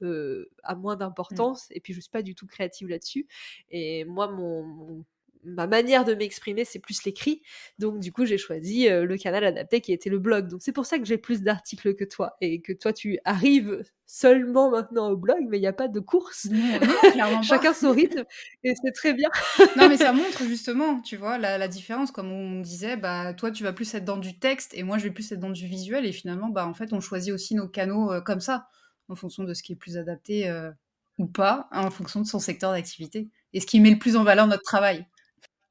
[0.63, 1.73] a moins d'importance mmh.
[1.75, 3.27] et puis je suis pas du tout créative là-dessus.
[3.71, 5.05] Et moi mon
[5.45, 7.43] ma manière de m'exprimer, c'est plus l'écrit.
[7.79, 10.49] Donc, du coup, j'ai choisi euh, le canal adapté qui était le blog.
[10.49, 13.83] Donc, c'est pour ça que j'ai plus d'articles que toi et que toi, tu arrives
[14.07, 16.49] seulement maintenant au blog, mais il n'y a pas de course.
[17.43, 18.25] Chacun son rythme
[18.65, 19.29] et c'est très bien.
[19.77, 22.11] non, mais ça montre justement, tu vois, la, différence.
[22.11, 25.05] Comme on disait, bah, toi, tu vas plus être dans du texte et moi, je
[25.05, 26.07] vais plus être dans du visuel.
[26.07, 28.67] Et finalement, bah, en fait, on choisit aussi nos canaux euh, comme ça,
[29.09, 30.71] en fonction de ce qui est plus adapté euh,
[31.19, 34.17] ou pas, hein, en fonction de son secteur d'activité et ce qui met le plus
[34.17, 35.07] en valeur notre travail.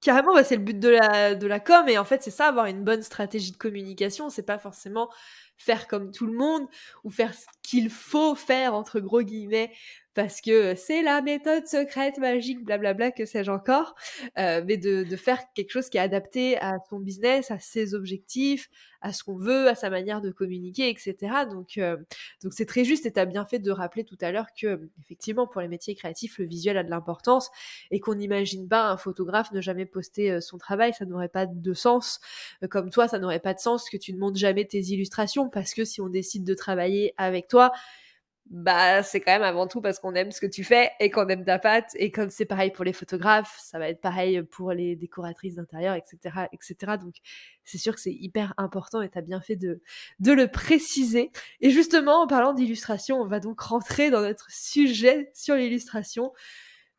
[0.01, 1.87] Carrément, c'est le but de la, de la com.
[1.89, 4.29] Et en fait, c'est ça, avoir une bonne stratégie de communication.
[4.29, 5.09] C'est pas forcément
[5.57, 6.67] faire comme tout le monde
[7.03, 7.33] ou faire
[7.69, 9.71] qu'il faut faire, entre gros guillemets,
[10.15, 13.95] parce que c'est la méthode secrète, magique, blablabla, que sais-je encore,
[14.39, 17.93] euh, mais de, de, faire quelque chose qui est adapté à son business, à ses
[17.93, 18.69] objectifs,
[19.01, 21.15] à ce qu'on veut, à sa manière de communiquer, etc.
[21.49, 21.95] Donc, euh,
[22.43, 24.89] donc c'est très juste et tu as bien fait de rappeler tout à l'heure que,
[24.99, 27.49] effectivement, pour les métiers créatifs, le visuel a de l'importance
[27.91, 31.45] et qu'on n'imagine pas un photographe ne jamais poster euh, son travail, ça n'aurait pas
[31.45, 32.19] de sens.
[32.69, 35.73] comme toi, ça n'aurait pas de sens que tu ne montres jamais tes illustrations parce
[35.73, 37.58] que si on décide de travailler avec toi,
[38.49, 41.27] bah c'est quand même avant tout parce qu'on aime ce que tu fais et qu'on
[41.27, 41.91] aime ta patte.
[41.95, 45.95] Et comme c'est pareil pour les photographes ça va être pareil pour les décoratrices d'intérieur
[45.95, 47.15] etc etc donc
[47.63, 49.81] c'est sûr que c'est hyper important et tu as bien fait de,
[50.19, 51.31] le préciser.
[51.61, 56.33] Et justement en parlant d'illustration on va donc rentrer dans notre sujet sur l'illustration.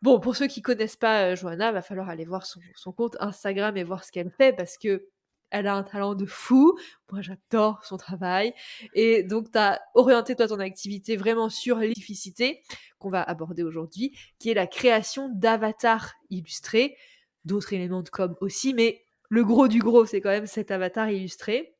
[0.03, 3.77] Bon pour ceux qui connaissent pas euh, Johanna va falloir aller voir son compte Instagram
[3.77, 5.09] et voir ce qu'elle fait parce que
[5.51, 6.79] elle a un talent de fou.
[7.11, 8.55] Moi, j'adore son travail.
[8.95, 12.63] Et donc, tu as orienté toi ton activité vraiment sur l'efficacité
[12.99, 16.97] qu'on va aborder aujourd'hui, qui est la création d'avatars illustrés,
[17.45, 21.11] d'autres éléments de com aussi, mais le gros du gros, c'est quand même cet avatar
[21.11, 21.75] illustré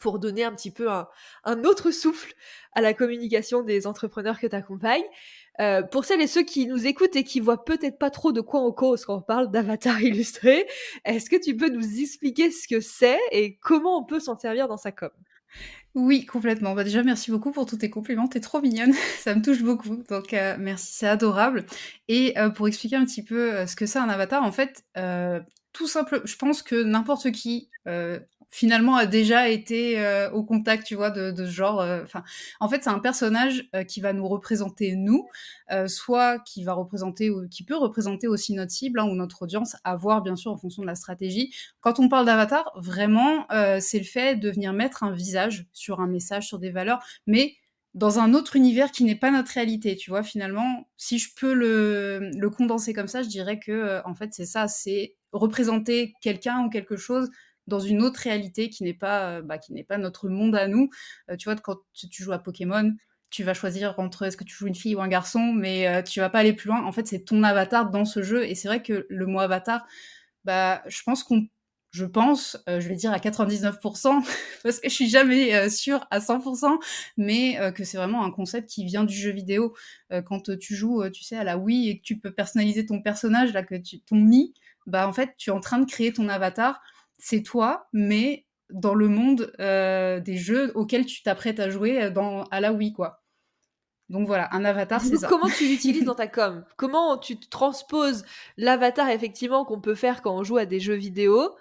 [0.00, 1.08] pour donner un petit peu un,
[1.44, 2.34] un autre souffle
[2.72, 5.04] à la communication des entrepreneurs que tu accompagnes.
[5.60, 8.40] Euh, pour celles et ceux qui nous écoutent et qui voient peut-être pas trop de
[8.40, 10.66] quoi on cause quand on parle d'avatar illustré,
[11.04, 14.68] est-ce que tu peux nous expliquer ce que c'est et comment on peut s'en servir
[14.68, 15.10] dans sa com?
[15.94, 16.74] Oui, complètement.
[16.74, 18.28] Bah déjà, merci beaucoup pour tous tes compliments.
[18.28, 18.92] T'es trop mignonne.
[19.18, 20.02] Ça me touche beaucoup.
[20.10, 20.92] Donc, euh, merci.
[20.92, 21.64] C'est adorable.
[22.08, 24.84] Et euh, pour expliquer un petit peu ce que c'est un avatar, en fait,
[25.72, 27.70] tout simple, je pense que n'importe qui
[28.50, 31.80] finalement a déjà été euh, au contact, tu vois, de, ce genre.
[31.80, 32.22] Euh, enfin,
[32.60, 35.28] en fait, c'est un personnage euh, qui va nous représenter nous,
[35.88, 39.76] soit qui va représenter ou qui peut représenter aussi notre cible hein, ou notre audience,
[39.84, 41.52] à voir bien sûr en fonction de la stratégie.
[41.80, 43.46] Quand on parle d'avatar, vraiment,
[43.80, 47.56] c'est le fait de venir mettre un visage sur un message, sur des valeurs, mais
[47.94, 50.22] dans un autre univers qui n'est pas notre réalité, tu vois.
[50.22, 54.46] Finalement, si je peux le, le condenser comme ça, je dirais que en fait c'est
[54.46, 57.28] ça, c'est représenter quelqu'un ou quelque chose
[57.66, 60.68] dans une autre réalité qui n'est pas, euh, bah, qui n'est pas notre monde à
[60.68, 60.90] nous.
[61.30, 62.92] Euh, tu vois, quand tu joues à Pokémon,
[63.30, 66.02] tu vas choisir entre est-ce que tu joues une fille ou un garçon, mais euh,
[66.02, 66.84] tu vas pas aller plus loin.
[66.84, 68.44] En fait, c'est ton avatar dans ce jeu.
[68.44, 69.86] Et c'est vrai que le mot avatar,
[70.44, 71.46] bah, je pense qu'on
[71.92, 74.22] je pense, je vais dire à 99%,
[74.62, 76.78] parce que je suis jamais sûre à 100%,
[77.16, 79.74] mais que c'est vraiment un concept qui vient du jeu vidéo.
[80.26, 83.54] quand tu joues, tu sais, à la Wii et que tu peux personnaliser ton personnage,
[83.54, 84.52] là, que tu, ton Mi,
[84.86, 86.82] bah en fait, tu es en train de créer ton avatar
[87.18, 92.10] c'est toi, mais dans le monde euh, des jeux auxquels tu t'apprêtes à jouer euh,
[92.10, 93.22] dans, à la Wii, quoi.
[94.08, 95.28] Donc voilà, un avatar, c'est ça.
[95.28, 96.64] Comment tu l'utilises dans ta com?
[96.76, 98.24] Comment tu transposes
[98.56, 101.56] l'avatar, effectivement, qu'on peut faire quand on joue à des jeux vidéo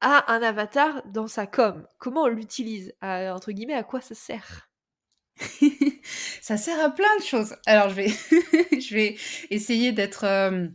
[0.00, 1.86] à un avatar dans sa com?
[1.98, 2.94] Comment on l'utilise?
[3.02, 4.70] Entre guillemets, à quoi ça sert?
[6.40, 7.54] Ça sert à plein de choses.
[7.66, 8.08] Alors, je vais,
[8.80, 9.16] je vais
[9.50, 10.24] essayer d'être...
[10.24, 10.66] Euh,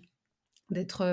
[0.70, 1.04] d'être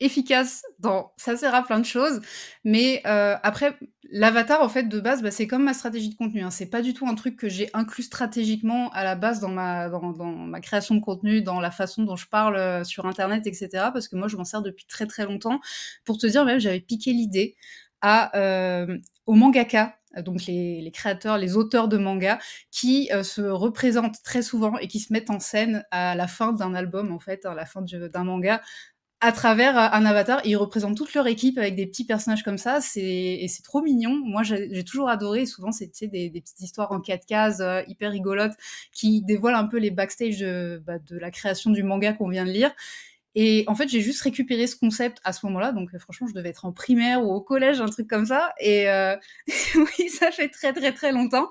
[0.00, 2.20] efficace dans ça sert à plein de choses
[2.64, 3.76] mais euh, après
[4.10, 6.50] l'avatar en fait de base bah, c'est comme ma stratégie de contenu hein.
[6.50, 10.60] c'est pas du tout un truc que j'ai inclus stratégiquement à la base dans ma
[10.60, 14.16] création de contenu dans la façon dont je parle euh, sur internet etc parce que
[14.16, 15.60] moi je m'en sers depuis très très longtemps
[16.04, 17.56] pour te dire même j'avais piqué l'idée
[18.00, 22.38] à euh, au mangaka donc les, créateurs, les auteurs de manga,
[22.70, 26.74] qui se représentent très souvent et qui se mettent en scène à la fin d'un
[26.74, 28.62] album, en fait, à la fin d'un manga,
[29.20, 30.40] à travers euh, un avatar.
[30.44, 32.80] ils représentent toute leur équipe avec des petits personnages comme ça.
[32.80, 34.20] C'est et c'est trop mignon.
[34.24, 35.46] Moi, j'ai toujours adoré.
[35.46, 38.54] souvent, c'est des, des petites histoires en quatre cases euh, hyper rigolotes
[38.92, 42.44] qui dévoilent un peu les backstage de, bah, de la création du manga qu'on vient
[42.44, 42.72] de lire.
[43.34, 45.72] Et en fait, j'ai juste récupéré ce concept à ce moment-là.
[45.72, 48.52] Donc, euh, franchement, je devais être en primaire ou au collège, un truc comme ça.
[48.58, 49.16] Et euh,
[49.76, 51.48] oui, ça fait très, très, très longtemps.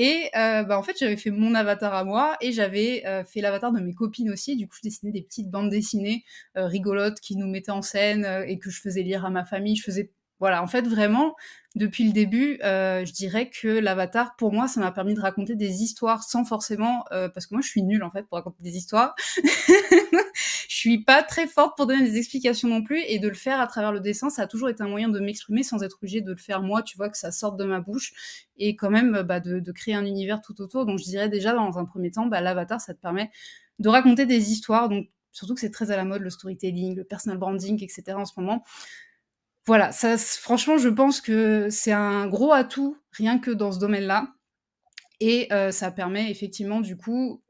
[0.00, 3.40] Et euh, bah, en fait, j'avais fait mon avatar à moi et j'avais euh, fait
[3.40, 4.56] l'avatar de mes copines aussi.
[4.56, 6.24] Du coup, je dessinais des petites bandes dessinées
[6.56, 9.74] euh, rigolotes qui nous mettaient en scène et que je faisais lire à ma famille.
[9.74, 11.34] Je faisais voilà, en fait, vraiment,
[11.74, 15.56] depuis le début, euh, je dirais que l'avatar, pour moi, ça m'a permis de raconter
[15.56, 18.62] des histoires sans forcément, euh, parce que moi, je suis nulle en fait pour raconter
[18.62, 19.14] des histoires.
[20.78, 23.60] je suis pas très forte pour donner des explications non plus, et de le faire
[23.60, 26.20] à travers le dessin, ça a toujours été un moyen de m'exprimer sans être obligée
[26.20, 26.84] de le faire moi.
[26.84, 28.12] Tu vois que ça sorte de ma bouche
[28.56, 30.86] et quand même bah, de, de, créer un univers tout autour.
[30.86, 33.32] Donc, je dirais déjà dans un premier temps, bah, l'avatar, ça te permet
[33.80, 34.88] de raconter des histoires.
[34.88, 38.12] Donc, surtout que c'est très à la mode le storytelling, le personal branding, etc.
[38.12, 38.62] en ce moment
[39.66, 44.32] voilà, ça, franchement, je pense que c'est un gros atout rien que dans ce domaine-là.
[45.20, 47.42] Et euh, ça permet effectivement, du coup,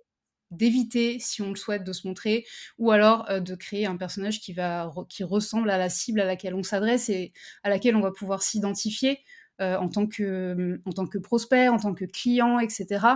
[0.50, 2.46] d'éviter, si on le souhaite, de se montrer,
[2.78, 6.24] ou alors euh, de créer un personnage qui, va, qui ressemble à la cible à
[6.24, 7.32] laquelle on s'adresse et
[7.62, 9.20] à laquelle on va pouvoir s'identifier
[9.60, 13.06] euh, en, tant que, en tant que prospect, en tant que client, etc.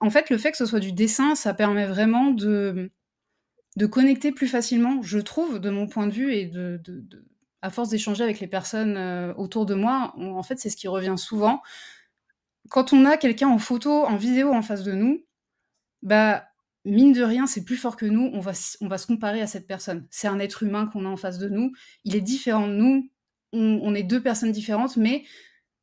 [0.00, 2.90] En fait, le fait que ce soit du dessin, ça permet vraiment de,
[3.76, 6.80] de connecter plus facilement, je trouve, de mon point de vue, et de
[7.62, 10.88] à force d'échanger avec les personnes euh, autour de moi, en fait, c'est ce qui
[10.88, 11.62] revient souvent.
[12.68, 15.24] Quand on a quelqu'un en photo, en vidéo en face de nous,
[16.02, 16.44] bah,
[16.84, 19.46] mine de rien, c'est plus fort que nous, on va, on va se comparer à
[19.46, 20.06] cette personne.
[20.10, 21.72] C'est un être humain qu'on a en face de nous,
[22.04, 23.10] il est différent de nous,
[23.52, 25.24] on, est deux personnes différentes, mais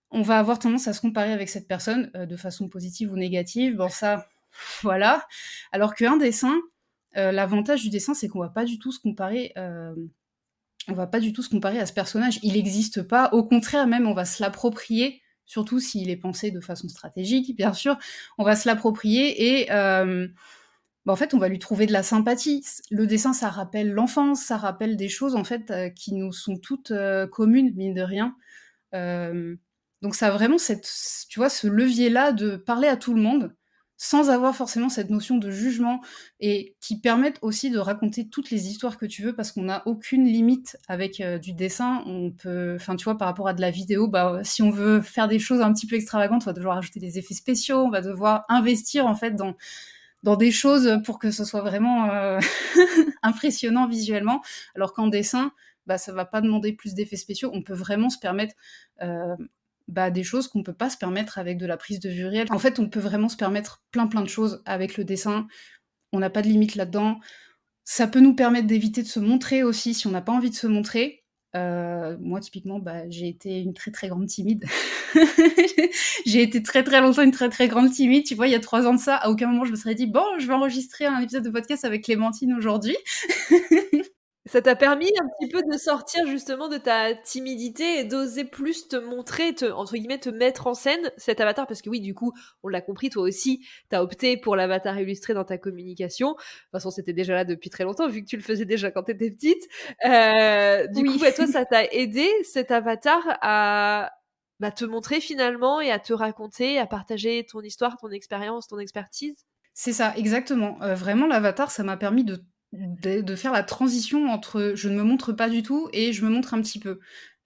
[0.09, 3.75] on va avoir tendance à se comparer avec cette personne de façon positive ou négative.
[3.75, 4.27] Bon, ça,
[4.81, 5.27] voilà.
[5.71, 6.59] Alors qu'un dessin,
[7.13, 9.53] l'avantage du dessin, c'est qu'on va pas du tout se comparer
[10.89, 12.39] on va pas du tout se comparer à ce personnage.
[12.43, 13.29] Il n'existe pas.
[13.31, 17.73] Au contraire, même, on va se l'approprier, surtout s'il est pensé de façon stratégique, bien
[17.73, 17.97] sûr.
[18.37, 20.27] On va se l'approprier et euh,
[21.05, 22.63] bah, en fait, on va lui trouver de la sympathie.
[22.91, 26.57] Le dessin, ça rappelle l'enfance, ça rappelle des choses en fait euh, qui nous sont
[26.57, 28.35] toutes euh, communes, mine de rien.
[30.01, 30.89] donc ça a vraiment cette,
[31.29, 33.53] tu vois, ce levier-là de parler à tout le monde
[34.01, 35.99] sans avoir forcément cette notion de jugement
[36.39, 39.83] et qui permettent aussi de raconter toutes les histoires que tu veux parce qu'on n'a
[39.85, 42.01] aucune limite avec euh, du dessin.
[42.05, 45.01] On peut, enfin, tu vois, par rapport à de la vidéo, bah, si on veut
[45.01, 47.89] faire des choses un petit peu extravagantes, on va devoir ajouter des effets spéciaux, on
[47.89, 49.57] va devoir investir en fait dans
[50.37, 52.39] des choses pour que ce soit vraiment euh,
[53.21, 54.41] impressionnant visuellement,
[54.75, 55.51] alors qu'en dessin,
[55.87, 57.51] bah, ça va pas demander plus d'effets spéciaux.
[57.53, 58.55] On peut vraiment se permettre
[59.01, 59.35] euh,
[59.89, 62.47] bah, des choses qu'on peut pas se permettre avec de la prise de vue réelle.
[62.51, 65.47] En fait, on peut vraiment se permettre plein plein de choses avec le dessin.
[66.13, 67.19] On n'a pas de limite là-dedans.
[67.85, 70.55] Ça peut nous permettre d'éviter de se montrer aussi si on n'a pas envie de
[70.55, 71.23] se montrer.
[71.55, 74.65] Euh, moi, typiquement, bah, j'ai été une très très grande timide.
[76.25, 78.25] j'ai été très très longtemps une très très grande timide.
[78.25, 79.95] Tu vois, il y a trois ans de ça, à aucun moment je me serais
[79.95, 82.95] dit bon, je vais enregistrer un épisode de podcast avec Clémentine aujourd'hui.
[84.49, 88.87] Ça t'a permis un petit peu de sortir justement de ta timidité et d'oser plus
[88.87, 91.67] te montrer, te, entre guillemets, te mettre en scène cet avatar?
[91.67, 92.33] Parce que oui, du coup,
[92.63, 96.29] on l'a compris, toi aussi, t'as opté pour l'avatar illustré dans ta communication.
[96.29, 98.89] De toute façon, c'était déjà là depuis très longtemps vu que tu le faisais déjà
[98.89, 99.67] quand t'étais petite.
[100.03, 104.11] Euh, du coup, toi, ça t'a aidé cet avatar à
[104.59, 108.79] bah, te montrer finalement et à te raconter, à partager ton histoire, ton expérience, ton
[108.79, 109.35] expertise?
[109.75, 110.81] C'est ça, exactement.
[110.81, 112.43] Euh, vraiment, l'avatar, ça m'a permis de
[112.73, 116.29] de, faire la transition entre je ne me montre pas du tout et je me
[116.29, 116.99] montre un petit peu.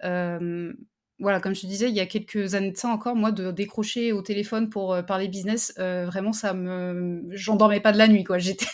[0.04, 0.74] Euh,
[1.20, 3.52] voilà, comme je te disais, il y a quelques années de ça encore, moi, de
[3.52, 7.98] décrocher au téléphone pour euh, parler business, euh, vraiment, ça me, j'en dormais pas de
[7.98, 8.38] la nuit, quoi.
[8.40, 8.66] J'étais,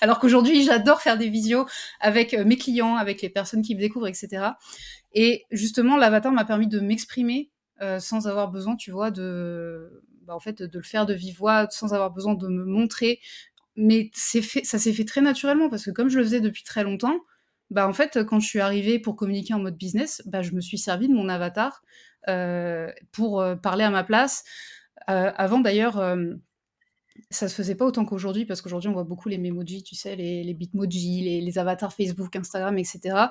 [0.00, 1.66] alors qu'aujourd'hui, j'adore faire des visios
[1.98, 4.50] avec mes clients, avec les personnes qui me découvrent, etc.
[5.12, 7.50] Et justement, l'avatar m'a permis de m'exprimer
[7.98, 11.66] sans avoir besoin, tu vois, de, bah, en fait, de le faire de vive voix,
[11.70, 13.18] sans avoir besoin de me montrer,
[13.76, 16.84] mais fait, ça s'est fait très naturellement parce que comme je le faisais depuis très
[16.84, 17.18] longtemps,
[17.70, 20.60] bah en fait, quand je suis arrivée pour communiquer en mode business, bah, je me
[20.60, 21.82] suis servi de mon avatar
[22.28, 24.44] euh, pour euh, parler à ma place.
[25.10, 26.00] Euh, avant d'ailleurs,
[27.30, 30.16] ça se faisait pas autant qu'aujourd'hui parce qu'aujourd'hui on voit beaucoup les Memoji, tu sais,
[30.16, 33.26] les, les Bitmoji, les, avatars Facebook, Instagram, etc.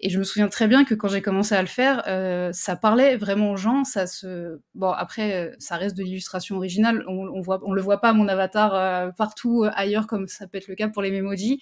[0.00, 2.76] Et je me souviens très bien que quand j'ai commencé à le faire, euh, ça
[2.76, 3.84] parlait vraiment aux gens.
[3.84, 7.04] Ça se, bon après, ça reste de l'illustration originale.
[7.08, 10.46] On, on voit, on le voit pas mon avatar euh, partout euh, ailleurs comme ça
[10.46, 11.60] peut être le cas pour les Memoji.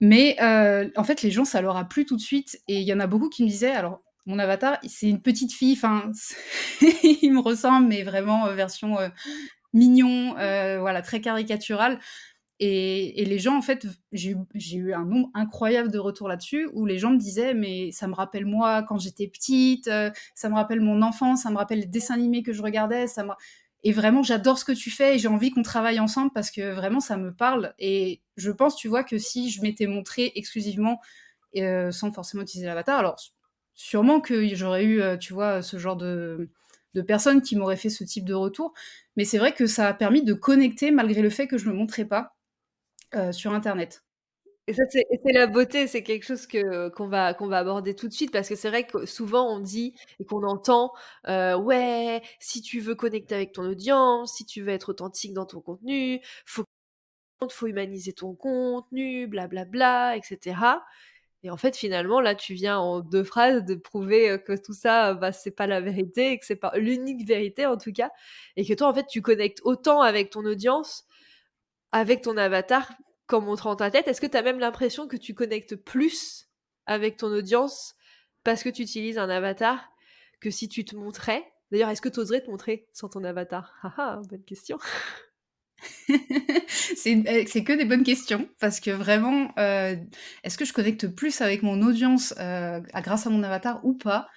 [0.00, 2.60] Mais euh, en fait, les gens, ça leur a plu tout de suite.
[2.68, 5.52] Et il y en a beaucoup qui me disaient, alors mon avatar, c'est une petite
[5.52, 6.10] fille, enfin,
[7.22, 8.96] il me ressemble, mais vraiment version
[9.72, 11.98] mignon, euh, voilà, très caricatural.
[12.62, 14.36] Et, les gens, en fait, j'ai
[14.76, 18.14] eu un nombre incroyable de retours là-dessus où les gens me disaient Mais ça me
[18.14, 21.86] rappelle moi quand j'étais petite, euh, ça me rappelle mon enfance, ça me rappelle les
[21.86, 23.06] dessins animés que je regardais.
[23.06, 23.30] Ça me...
[23.82, 26.72] Et vraiment, j'adore ce que tu fais et j'ai envie qu'on travaille ensemble parce que
[26.72, 27.74] vraiment, ça me parle.
[27.78, 31.00] Et je pense, tu vois, que si je m'étais montrée exclusivement
[31.56, 33.16] euh, sans forcément utiliser l'avatar, alors
[33.74, 36.50] sûrement que j'aurais eu, tu vois, ce genre de,
[36.94, 38.72] de personnes qui m'auraient fait ce type de retour.
[39.20, 41.72] Mais c'est vrai que ça a permis de connecter malgré le fait que je ne
[41.74, 42.34] me montrais pas
[43.14, 44.02] euh, sur Internet.
[44.66, 45.04] Et ça, c'est
[45.34, 48.48] la beauté, c'est quelque chose que qu'on va qu'on va aborder tout de suite parce
[48.48, 50.92] que c'est vrai que souvent on dit et qu'on entend
[51.28, 55.46] euh, ouais si tu veux connecter avec ton audience, si tu veux être authentique dans
[55.46, 56.64] ton contenu, faut
[57.50, 60.56] faut humaniser ton contenu, blablabla, bla, bla, etc.
[61.42, 65.14] Et en fait, finalement, là, tu viens en deux phrases de prouver que tout ça,
[65.14, 68.10] bah, c'est pas la vérité, que c'est pas l'unique vérité en tout cas,
[68.56, 71.04] et que toi, en fait, tu connectes autant avec ton audience,
[71.92, 72.92] avec ton avatar,
[73.30, 74.08] qu'en montrant ta tête.
[74.08, 76.48] Est-ce que tu as même l'impression que tu connectes plus
[76.86, 77.94] avec ton audience
[78.42, 79.88] parce que tu utilises un avatar
[80.40, 81.44] que si tu te montrais?
[81.70, 83.72] D'ailleurs, est-ce que tu oserais te montrer sans ton avatar?
[83.82, 84.78] Ah bonne question.
[87.06, 89.96] Euh, c'est que des bonnes questions parce que vraiment, euh,
[90.44, 94.28] est-ce que je connecte plus avec mon audience euh, grâce à mon avatar ou pas?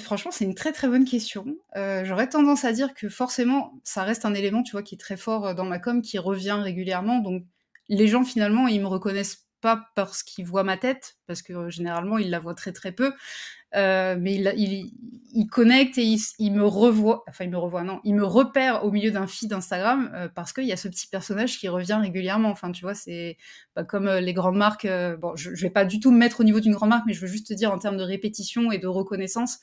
[0.00, 1.56] Franchement, c'est une très très bonne question.
[1.74, 5.16] J'aurais tendance à dire que forcément, ça reste un élément, tu vois, qui est très
[5.16, 7.18] fort dans ma com, qui revient régulièrement.
[7.18, 7.44] Donc,
[7.88, 12.18] les gens finalement, ils me reconnaissent pas parce qu'il voit ma tête, parce que généralement
[12.18, 13.12] il la voit très très peu,
[13.76, 14.92] euh, mais il, il,
[15.32, 18.84] il, connecte et il, il, me revoit, enfin il me revoit, non, il me repère
[18.84, 21.98] au milieu d'un feed Instagram euh, parce qu'il y a ce petit personnage qui revient
[22.00, 22.50] régulièrement.
[22.50, 23.36] Enfin, tu vois, c'est
[23.76, 24.86] bah, comme euh, les grandes marques.
[24.86, 27.04] Euh, bon, je, je vais pas du tout me mettre au niveau d'une grande marque,
[27.06, 29.60] mais je veux juste te dire en termes de répétition et de reconnaissance,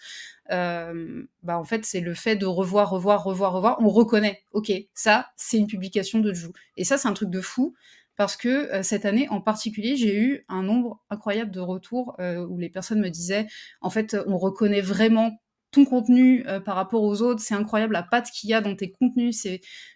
[0.51, 3.77] euh, bah en fait c'est le fait de revoir, revoir, revoir, revoir.
[3.81, 6.53] On reconnaît, ok, ça c'est une publication de Jou.
[6.77, 7.75] Et ça c'est un truc de fou
[8.17, 12.45] parce que euh, cette année en particulier, j'ai eu un nombre incroyable de retours euh,
[12.45, 13.47] où les personnes me disaient,
[13.79, 15.39] en fait, on reconnaît vraiment
[15.71, 18.75] ton contenu euh, par rapport aux autres, c'est incroyable la patte qu'il y a dans
[18.75, 19.45] tes contenus,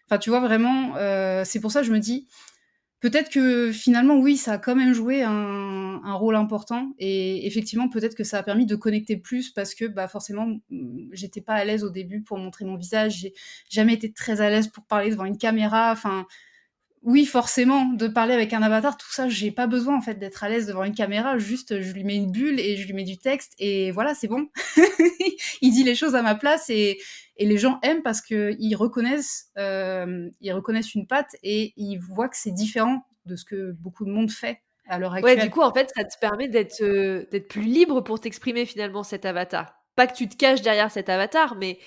[0.07, 0.93] enfin, tu vois vraiment,
[1.43, 2.27] c'est pour ça que je me dis,
[2.99, 6.93] peut-être que finalement, oui, ça a quand même joué un, un rôle important.
[6.99, 10.59] Et effectivement, peut-être que ça a permis de connecter plus parce que, bah, forcément,
[11.11, 13.33] j'étais pas à l'aise au début pour montrer mon visage, j'ai
[13.69, 16.27] jamais été très à l'aise pour parler devant une caméra, enfin
[17.03, 20.43] oui, forcément, de parler avec un avatar, tout ça, j'ai pas besoin en fait d'être
[20.43, 21.39] à l'aise devant une caméra.
[21.39, 24.27] Juste, je lui mets une bulle et je lui mets du texte et voilà, c'est
[24.27, 24.49] bon.
[25.61, 26.99] il dit les choses à ma place et,
[27.37, 31.97] et les gens aiment parce que ils reconnaissent, euh, ils reconnaissent une patte et ils
[31.97, 35.37] voient que c'est différent de ce que beaucoup de monde fait à l'heure actuelle.
[35.39, 38.67] Ouais, du coup, en fait, ça te permet d'être euh, d'être plus libre pour t'exprimer
[38.67, 39.73] finalement cet avatar.
[39.95, 41.79] Pas que tu te caches derrière cet avatar, mais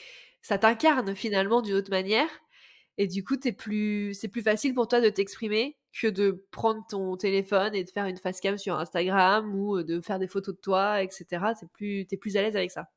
[0.43, 2.29] ça t'incarne finalement d'une autre manière.
[2.99, 6.85] Et du coup, es plus, c'est plus facile pour toi de t'exprimer que de prendre
[6.89, 10.61] ton téléphone et de faire une facecam sur Instagram ou de faire des photos de
[10.61, 11.27] toi, etc.
[11.59, 12.89] C'est plus, t'es plus à l'aise avec ça.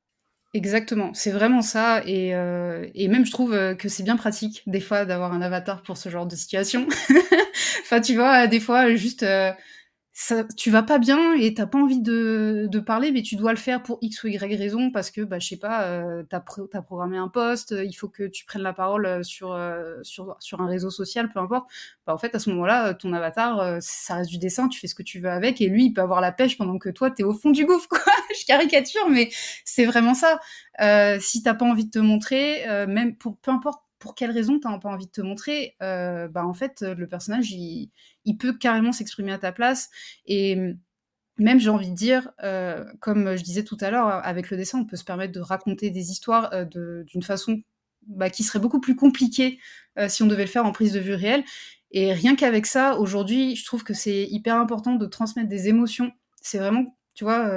[0.53, 2.01] Exactement, c'est vraiment ça.
[2.05, 5.83] Et, euh, et même, je trouve que c'est bien pratique, des fois, d'avoir un avatar
[5.83, 6.87] pour ce genre de situation.
[7.81, 9.23] enfin, tu vois, des fois, juste.
[9.23, 9.51] Euh,
[10.20, 13.51] ça, tu vas pas bien et t'as pas envie de, de, parler, mais tu dois
[13.51, 16.43] le faire pour X ou Y raison parce que, bah, je sais pas, euh, t'as
[16.74, 20.59] as programmé un poste, il faut que tu prennes la parole sur, euh, sur, sur
[20.59, 21.70] un réseau social, peu importe.
[22.07, 24.88] Bah, en fait, à ce moment-là, ton avatar, euh, ça reste du dessin, tu fais
[24.88, 27.11] ce que tu veux avec et lui, il peut avoir la pêche pendant que toi,
[27.11, 27.99] t'es au fond du gouffre, quoi.
[28.39, 29.30] je caricature, mais
[29.65, 30.39] c'est vraiment ça.
[30.82, 34.31] Euh, si t'as pas envie de te montrer, euh, même pour peu importe pour quelle
[34.31, 37.91] raison t'as pas envie de te montrer, euh, bah en fait le personnage il,
[38.39, 39.89] peut carrément s'exprimer à ta place
[40.25, 40.57] et
[41.39, 44.79] même j'ai envie de dire, euh, comme je disais tout à l'heure, avec le dessin
[44.79, 47.61] on peut se permettre de raconter des histoires euh, d'une façon
[48.07, 49.59] bah, qui serait beaucoup plus compliquée
[50.07, 51.43] si on devait le faire en prise de vue réelle.
[51.91, 56.11] Et rien qu'avec ça, aujourd'hui, je trouve que c'est hyper important de transmettre des émotions.
[56.39, 57.49] C'est vraiment, tu vois,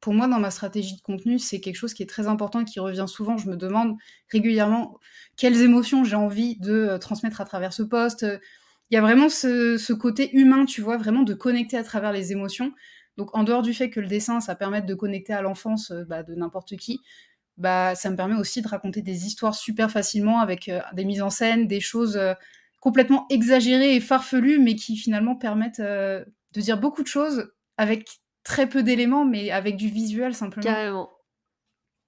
[0.00, 2.64] pour moi, dans ma stratégie de contenu, c'est quelque chose qui est très important et
[2.64, 3.36] qui revient souvent.
[3.36, 3.96] Je me demande
[4.30, 4.98] régulièrement
[5.36, 8.24] quelles émotions j'ai envie de euh, transmettre à travers ce poste.
[8.90, 12.32] Il y a vraiment ce, côté humain, tu vois, vraiment de connecter à travers les
[12.32, 12.72] émotions.
[13.16, 16.04] Donc, en dehors du fait que le dessin, ça permet de connecter à l'enfance euh,
[16.04, 17.00] bah, de n'importe qui,
[17.56, 21.22] bah, ça me permet aussi de raconter des histoires super facilement avec euh, des mises
[21.22, 22.20] en scène, des choses
[22.78, 26.24] complètement exagérées et farfelues, mais qui finalement permettent de
[26.60, 30.64] dire beaucoup de choses avec très peu d'éléments, mais avec du visuel simplement.
[30.64, 31.10] Carrément.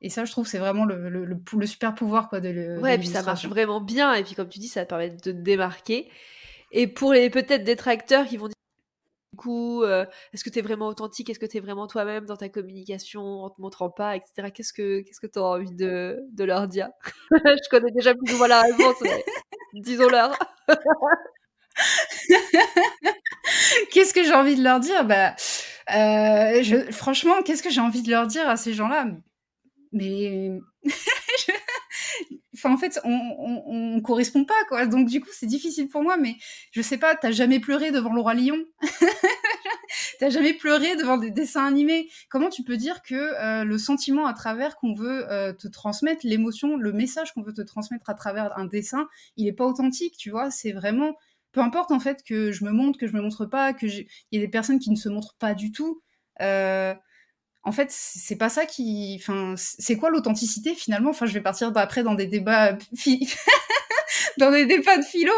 [0.01, 2.80] Et ça, je trouve, c'est vraiment le, le, le, le, super pouvoir quoi, de le,
[2.80, 4.14] Ouais, et puis ça marche vraiment bien.
[4.14, 6.11] Et puis, comme tu dis, ça te permet de te démarquer.
[6.72, 8.55] Et pour les peut-être détracteurs qui vont dire
[9.32, 11.28] du coup, euh, est-ce que tu es vraiment authentique?
[11.28, 14.51] Est-ce que tu es vraiment toi-même dans ta communication en te montrant pas, etc.
[14.53, 16.88] Qu'est-ce que qu'est-ce que tu as envie de, de leur dire?
[17.45, 19.22] Je connais déjà plus ou moins la réponse, mais
[19.74, 20.36] disons-leur.
[23.93, 25.05] qu'est-ce que j'ai envie de leur dire?
[25.05, 25.34] Bah,
[25.95, 29.07] euh, Franchement, qu'est-ce que j'ai envie de leur dire à ces gens-là?
[29.93, 30.59] Mais
[32.55, 34.86] enfin en fait on, on, on, correspond pas quoi.
[34.86, 36.36] Donc du coup c'est difficile pour moi mais
[36.70, 38.59] je sais pas t'as jamais pleuré devant le roi lion
[40.20, 42.09] t'as jamais pleuré devant des dessins animés?
[42.28, 46.20] Comment tu peux dire que euh, le sentiment à travers qu'on veut euh, te transmettre
[46.24, 50.16] l'émotion le message qu'on veut te transmettre à travers un dessin il est pas authentique
[50.16, 50.51] tu vois?
[50.51, 51.16] C'est vraiment
[51.53, 54.07] peu importe en fait que je me montre que je me montre pas que il
[54.32, 56.03] y a des personnes qui ne se montrent pas du tout
[56.40, 56.94] euh,
[57.62, 59.16] en fait, c'est pas ça qui.
[59.20, 61.11] Enfin, c'est quoi l'authenticité finalement?
[61.11, 62.78] Enfin, je vais partir après dans des débats,
[64.38, 65.32] dans des débats de philo.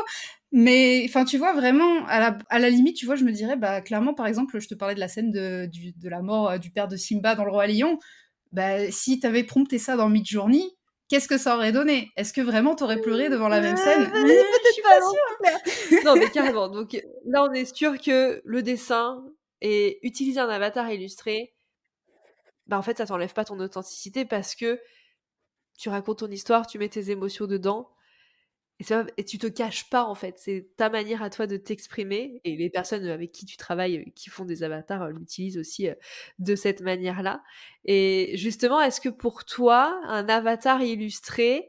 [0.52, 4.14] Mais enfin, tu vois vraiment à la, limite, tu vois, je me dirais, bah clairement,
[4.14, 5.68] par exemple, je te parlais de la scène de,
[6.04, 7.98] la mort du père de Simba dans le roi lion.
[8.52, 10.64] Bah, si t'avais prompté ça dans Midjourney,
[11.12, 12.10] qu'est-ce que ça aurait donné?
[12.16, 14.10] Est-ce que vraiment t'aurais pleuré devant la même scène?
[14.14, 16.04] euh, Je suis pas sûre.
[16.06, 16.68] non, mais carrément.
[16.68, 16.96] Donc
[17.26, 19.22] là, on est sûr que le dessin
[19.60, 21.52] et utiliser un avatar illustré,
[22.66, 24.80] bah en fait ça t'enlève pas ton authenticité parce que
[25.76, 27.90] tu racontes ton histoire, tu mets tes émotions dedans
[29.16, 30.38] et, tu te caches pas en fait.
[30.38, 34.30] C'est ta manière à toi de t'exprimer et les personnes avec qui tu travailles, qui
[34.30, 35.88] font des avatars, l'utilisent aussi
[36.38, 37.42] de cette manière-là.
[37.84, 41.68] Et justement, est-ce que pour toi, un avatar illustré,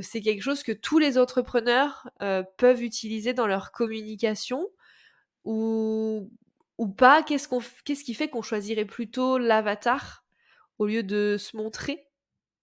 [0.00, 4.68] c'est quelque chose que tous les entrepreneurs euh, peuvent utiliser dans leur communication
[5.44, 6.28] ou
[6.96, 7.22] pas?
[7.22, 10.24] Qu'est-ce qui fait qu'on choisirait plutôt l'avatar
[10.78, 12.03] au lieu de se montrer?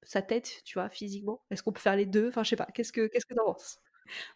[0.03, 1.41] Sa tête, tu vois, physiquement?
[1.51, 2.29] Est-ce qu'on peut faire les deux?
[2.29, 2.67] Enfin, je sais pas.
[2.73, 3.79] Qu'est-ce que qu'est-ce que t'en penses?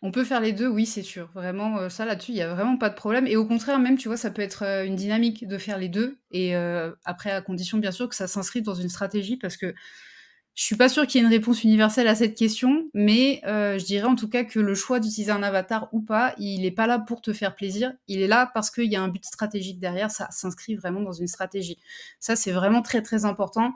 [0.02, 1.30] On peut faire les deux, oui, c'est sûr.
[1.34, 3.28] Vraiment, euh, ça là-dessus, il y a vraiment pas de problème.
[3.28, 5.90] Et au contraire, même, tu vois, ça peut être euh, une dynamique de faire les
[5.90, 6.18] deux.
[6.32, 9.74] Et euh, après, à condition, bien sûr, que ça s'inscrive dans une stratégie, parce que
[10.54, 13.84] je suis pas sûre qu'il y ait une réponse universelle à cette question, mais je
[13.84, 16.88] dirais en tout cas que le choix d'utiliser un avatar ou pas, il n'est pas
[16.88, 17.92] là pour te faire plaisir.
[18.08, 20.12] Il est là parce qu'il y a un but stratégique derrière.
[20.12, 21.78] Ça s'inscrit vraiment dans une stratégie.
[22.22, 23.74] Ça, c'est vraiment très très important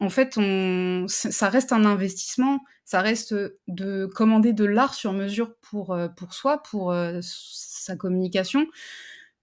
[0.00, 3.34] en fait, on, ça reste un investissement, ça reste
[3.68, 8.66] de commander de l'art sur mesure pour, euh, pour soi, pour euh, sa communication.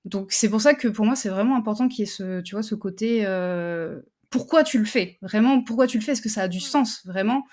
[0.06, 2.56] Donc c'est pour ça que pour moi c'est vraiment important qu'il y ait ce, tu
[2.56, 4.02] vois, ce côté euh,
[4.32, 7.06] pourquoi tu le fais, vraiment pourquoi tu le fais, est-ce que ça a du sens
[7.06, 7.44] vraiment?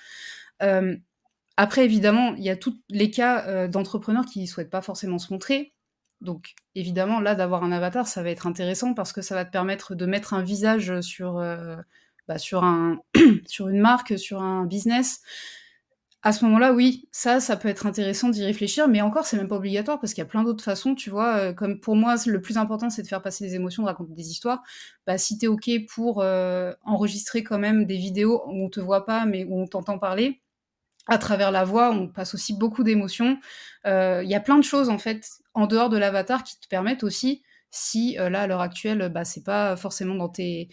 [1.56, 5.32] après évidemment il y a tous les cas d'entrepreneurs qui ne souhaitent pas forcément se
[5.32, 5.74] montrer.
[6.20, 9.52] Donc évidemment là d'avoir un avatar ça va être intéressant parce que ça va te
[9.52, 11.38] permettre de mettre un visage sur
[12.28, 12.98] bah, sur, un,
[13.46, 15.22] sur une marque, sur un business,
[16.22, 19.46] à ce moment-là, oui, ça, ça peut être intéressant d'y réfléchir, mais encore, c'est même
[19.46, 21.36] pas obligatoire parce qu'il y a plein d'autres façons, tu vois.
[21.36, 24.14] Euh, comme pour moi, le plus important, c'est de faire passer des émotions, de raconter
[24.14, 24.62] des histoires.
[25.06, 29.06] Bah, si t'es ok pour euh, enregistrer quand même des vidéos où on te voit
[29.06, 30.42] pas, mais où on t'entend parler,
[31.06, 33.38] à travers la voix, on passe aussi beaucoup d'émotions.
[33.86, 35.24] Euh, il y a plein de choses en fait
[35.54, 39.44] en dehors de l'avatar qui te permettent aussi, si là à l'heure actuelle, bah, c'est
[39.44, 40.68] pas forcément dans tes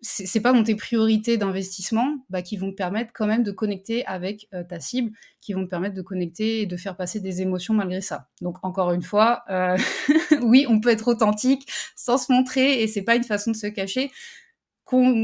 [0.00, 4.04] c'est pas dans tes priorités d'investissement bah, qui vont te permettre quand même de connecter
[4.06, 7.42] avec euh, ta cible, qui vont te permettre de connecter et de faire passer des
[7.42, 8.28] émotions malgré ça.
[8.40, 9.76] Donc encore une fois, euh,
[10.42, 13.66] oui, on peut être authentique sans se montrer et c'est pas une façon de se
[13.66, 14.10] cacher.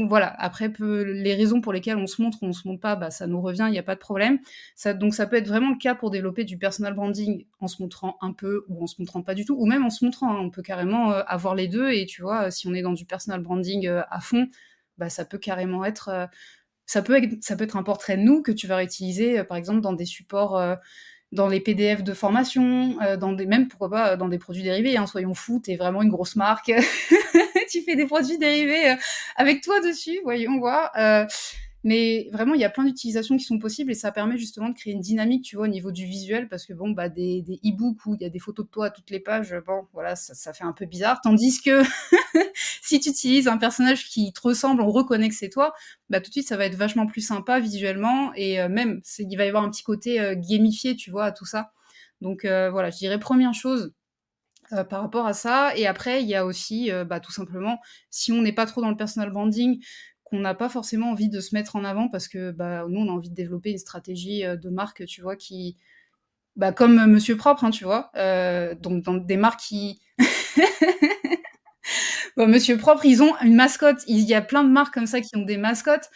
[0.07, 3.11] Voilà, après les raisons pour lesquelles on se montre ou on se montre pas, bah,
[3.11, 4.39] ça nous revient, il n'y a pas de problème.
[4.95, 8.17] Donc ça peut être vraiment le cas pour développer du personal branding en se montrant
[8.21, 10.31] un peu ou en se montrant pas du tout, ou même en se montrant.
[10.31, 10.39] Hein.
[10.39, 13.05] On peut carrément euh, avoir les deux et tu vois, si on est dans du
[13.05, 14.47] personal branding à fond,
[14.97, 16.27] bah, ça peut carrément être, euh,
[16.85, 19.43] ça peut être, ça peut être un portrait de nous que tu vas réutiliser, euh,
[19.43, 20.75] par exemple, dans des supports, euh,
[21.35, 24.97] dans les PDF de formation, dans des, même pourquoi pas dans des produits dérivés.
[24.97, 26.71] Hein, soyons fous, t'es vraiment une grosse marque,
[27.69, 28.95] tu fais des produits dérivés
[29.35, 30.91] avec toi dessus, voyons voir.
[31.85, 34.73] Mais vraiment, il y a plein d'utilisations qui sont possibles et ça permet justement de
[34.73, 37.59] créer une dynamique, tu vois, au niveau du visuel, parce que bon, bah, des, des
[37.63, 40.15] e-books où il y a des photos de toi à toutes les pages, bon, voilà,
[40.15, 41.21] ça, fait un peu bizarre.
[41.21, 41.83] Tandis que
[42.81, 45.75] si tu utilises un personnage qui te ressemble, on reconnaît que c'est toi,
[46.09, 49.37] bah, tout de suite, ça va être vachement plus sympa visuellement et euh, même, il
[49.37, 51.71] va y avoir un petit côté euh, gamifié, tu vois, à tout ça.
[52.19, 53.93] Donc euh, voilà, je dirais première chose,
[54.89, 55.77] par rapport à ça.
[55.77, 57.79] Et après, il y a aussi, bah, tout simplement,
[58.09, 59.79] si on n'est pas trop dans le personal branding,
[60.25, 63.07] qu'on n'a pas forcément envie de se mettre en avant parce que bah, nous, on
[63.07, 65.77] a envie de développer une stratégie euh, de marque, tu vois, qui.
[66.55, 68.11] Bah, comme euh, Monsieur Propre, hein, tu vois.
[68.17, 70.01] Euh, donc, dans des marques qui.
[72.37, 74.03] Monsieur Propre, ils ont une mascotte.
[74.07, 76.09] Il y a plein de marques comme ça qui ont des mascottes.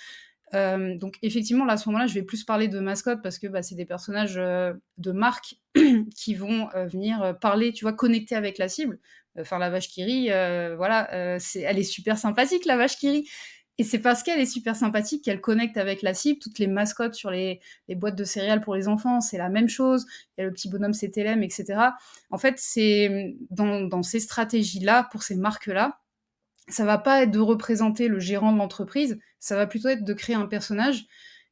[0.52, 3.62] donc effectivement, là, à ce moment-là, je vais plus parler de mascottes parce que bah,
[3.62, 5.56] c'est des personnages de marque
[6.16, 9.00] qui vont venir parler, tu vois, connecter avec la cible.
[9.40, 10.28] Enfin, la vache qui rit,
[10.76, 13.30] voilà, c'est, elle est super sympathique, la vache qui rit.
[13.80, 16.38] Et c'est parce qu'elle est super sympathique qu'elle connecte avec la cible.
[16.40, 20.06] Toutes les mascottes sur les, boîtes de céréales pour les enfants, c'est la même chose.
[20.38, 21.80] Il y a le petit bonhomme CTLM, etc.
[22.30, 26.02] En fait, c'est dans, ces stratégies-là, pour ces marques-là,
[26.68, 30.14] ça va pas être de représenter le gérant de l'entreprise, ça va plutôt être de
[30.14, 31.06] créer un personnage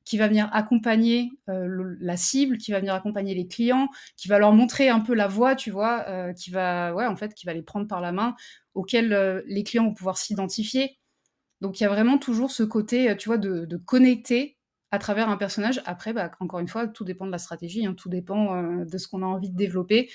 [0.04, 4.38] qui va venir accompagner euh, la cible, qui va venir accompagner les clients, qui va
[4.38, 7.46] leur montrer un peu la voie, tu vois, euh, qui va, ouais, en fait, qui
[7.46, 8.36] va les prendre par la main,
[8.74, 10.98] auquel euh, les clients vont pouvoir s'identifier.
[11.62, 14.58] Donc il y a vraiment toujours ce côté, euh, tu vois, de, connecter
[14.92, 15.82] à travers un personnage.
[15.86, 18.98] Après, bah, encore une fois, tout dépend de la stratégie, hein, tout dépend euh, de
[18.98, 20.10] ce qu'on a envie de développer.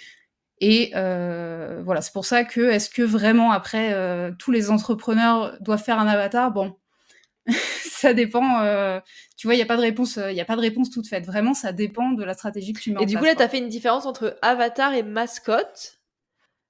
[0.61, 3.93] Et euh, voilà, c'est pour ça que, est-ce que vraiment après,
[4.39, 6.53] tous les entrepreneurs doivent faire un avatar?
[6.53, 6.77] Bon,
[7.83, 8.61] ça dépend.
[9.37, 11.27] tu vois, il n'y a pas de réponse, il a pas de réponse toute faite.
[11.27, 13.49] Vraiment, ça dépend de la stratégie que tu mets et du coup, là, tu as
[13.49, 15.99] fait une différence entre avatar et mascotte.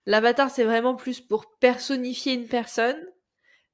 [0.07, 2.97] L'avatar, c'est vraiment plus pour personnifier une personne.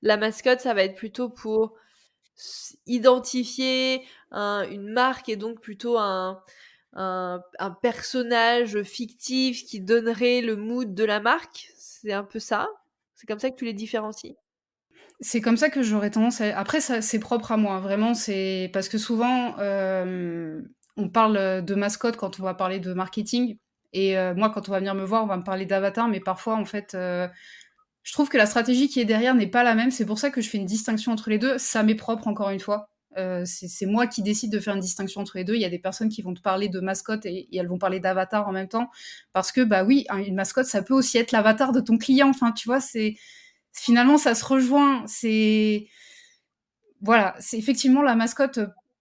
[0.03, 1.75] La mascotte, ça va être plutôt pour
[2.87, 6.43] identifier une marque et donc plutôt un,
[7.83, 11.71] personnage fictif qui donnerait le mood de la marque.
[11.77, 12.69] C'est un peu ça?
[13.15, 14.37] C'est comme ça que tu les différencies?
[15.21, 16.57] C'est comme ça que j'aurais tendance à...
[16.57, 18.71] Après, c'est propre à moi, vraiment, c'est...
[18.73, 20.63] Parce que souvent, euh,
[20.97, 23.59] on parle de mascotte quand on va parler de marketing,
[23.93, 26.21] et euh, moi, quand on va venir me voir, on va me parler d'avatar, mais
[26.21, 27.27] parfois, en fait, euh,
[28.09, 29.91] je trouve que la stratégie qui est derrière n'est pas la même.
[29.91, 31.59] C'est pour ça que je fais une distinction entre les deux.
[31.59, 32.89] Ça m'est propre, encore une fois.
[33.45, 35.57] c'est moi qui décide de faire une distinction entre les deux.
[35.57, 38.01] Il y a des personnes qui vont te parler de mascotte et, elles vont parler
[38.01, 38.89] d'avatar en même temps.
[39.35, 42.31] Parce que, bah oui, une mascotte, ça peut aussi être l'avatar de ton client.
[42.31, 43.17] Enfin, tu vois, c'est
[43.75, 45.05] finalement, ça se rejoint.
[45.07, 45.87] C'est.
[47.03, 48.59] Voilà, c'est effectivement la mascotte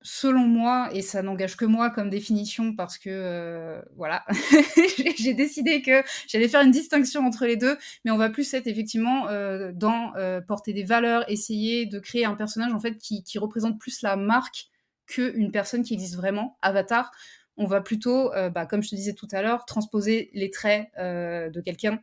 [0.08, 4.26] selon moi, et ça n'engage que moi comme définition parce que euh, voilà,
[5.18, 8.68] j'ai décidé que j'allais faire une distinction entre les deux, mais on va plus être
[8.68, 13.22] effectivement euh, dans euh, porter des valeurs, essayer de créer un personnage en fait qui,
[13.38, 14.70] représente plus la marque
[15.08, 16.58] qu'une personne qui existe vraiment.
[16.62, 17.12] Avatar,
[17.58, 21.62] on va plutôt, bah, comme je te disais tout à l'heure, transposer les traits de
[21.62, 22.02] quelqu'un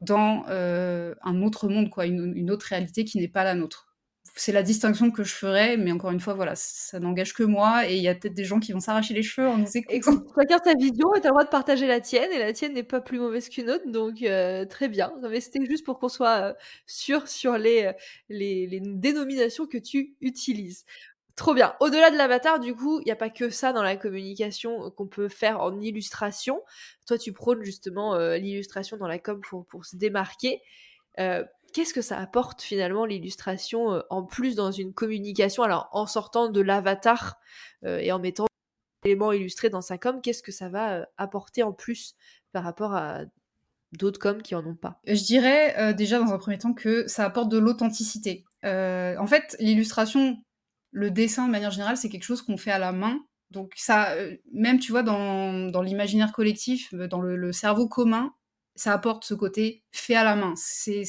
[0.00, 3.91] dans un autre monde, quoi, une autre réalité qui n'est pas la nôtre
[4.34, 7.88] c'est la distinction que je ferais, mais encore une fois, voilà, ça n'engage que moi,
[7.88, 10.22] et il y a peut-être des gens qui vont s'arracher les cheveux en nous écoutant.
[10.38, 12.72] Chacun sa vision, et tu as le droit de partager la tienne, et la tienne
[12.72, 15.12] n'est pas plus mauvaise qu'une autre, donc euh, très bien.
[15.28, 16.54] Mais c'était juste pour qu'on soit euh,
[16.86, 17.92] sûr sur les, euh,
[18.30, 20.86] les, les, dénominations que tu utilises.
[21.36, 21.74] Trop bien.
[21.80, 25.06] Au-delà de l'avatar, du coup, il n'y a pas que ça dans la communication qu'on
[25.06, 26.62] peut faire en illustration.
[27.06, 30.60] Toi, tu prônes justement l'illustration dans la com pour, pour se démarquer
[31.72, 35.62] qu'est-ce que ça apporte finalement l'illustration euh, en plus dans une communication?
[35.62, 37.38] Alors en sortant de l'avatar
[37.84, 38.46] euh, et en mettant
[39.02, 42.14] des éléments illustrés dans sa com, qu'est-ce que ça va euh, apporter en plus
[42.52, 43.20] par rapport à
[43.92, 45.00] d'autres coms qui en ont pas?
[45.06, 48.44] Je dirais déjà dans un premier temps que ça apporte de l'authenticité.
[48.64, 50.38] en fait, l'illustration,
[50.92, 53.20] le dessin de manière générale, c'est quelque chose qu'on fait à la main.
[53.50, 54.14] Donc ça,
[54.50, 58.32] même tu vois, dans, dans l'imaginaire collectif, dans le cerveau commun,
[58.74, 60.54] ça apporte ce côté fait à la main.
[60.86, 61.04] Il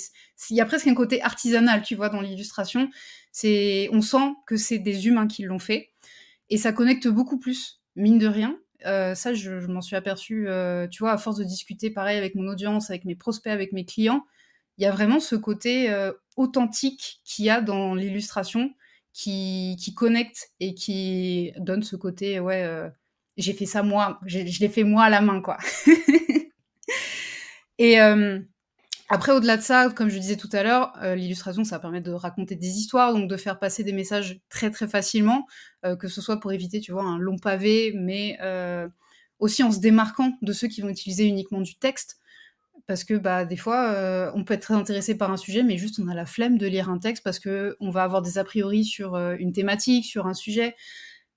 [0.55, 2.89] y a presque un côté artisanal, tu vois, dans l'illustration.
[3.43, 5.91] On sent que c'est des humains qui l'ont fait,
[6.49, 8.57] et ça connecte beaucoup plus, mine de rien.
[8.86, 12.36] Euh, ça, je, m'en suis aperçue, euh, tu vois, à force de discuter, pareil, avec
[12.36, 14.26] mon audience, avec mes prospects, avec mes clients.
[14.78, 18.74] Il y a vraiment ce côté euh, authentique qu'il y a dans l'illustration,
[19.14, 22.68] qui, connecte et qui donne ce côté, ouais,
[23.38, 25.59] j'ai fait ça moi, je l'ai fait moi à la main, quoi.
[27.80, 28.39] Et euh,
[29.09, 32.11] après, au-delà de ça, comme je disais tout à l'heure, euh, l'illustration, ça permet de
[32.11, 35.45] raconter des histoires, donc de faire passer des messages très très facilement,
[35.86, 38.38] euh, que ce soit pour éviter, tu vois, un long pavé, mais
[39.39, 42.17] aussi en se démarquant de ceux qui vont utiliser uniquement du texte.
[42.88, 45.99] Parce que bah, des fois, on peut être très intéressé par un sujet, mais juste
[46.03, 48.86] on a la flemme de lire un texte parce qu'on va avoir des a priori
[48.86, 50.76] sur une thématique, sur un sujet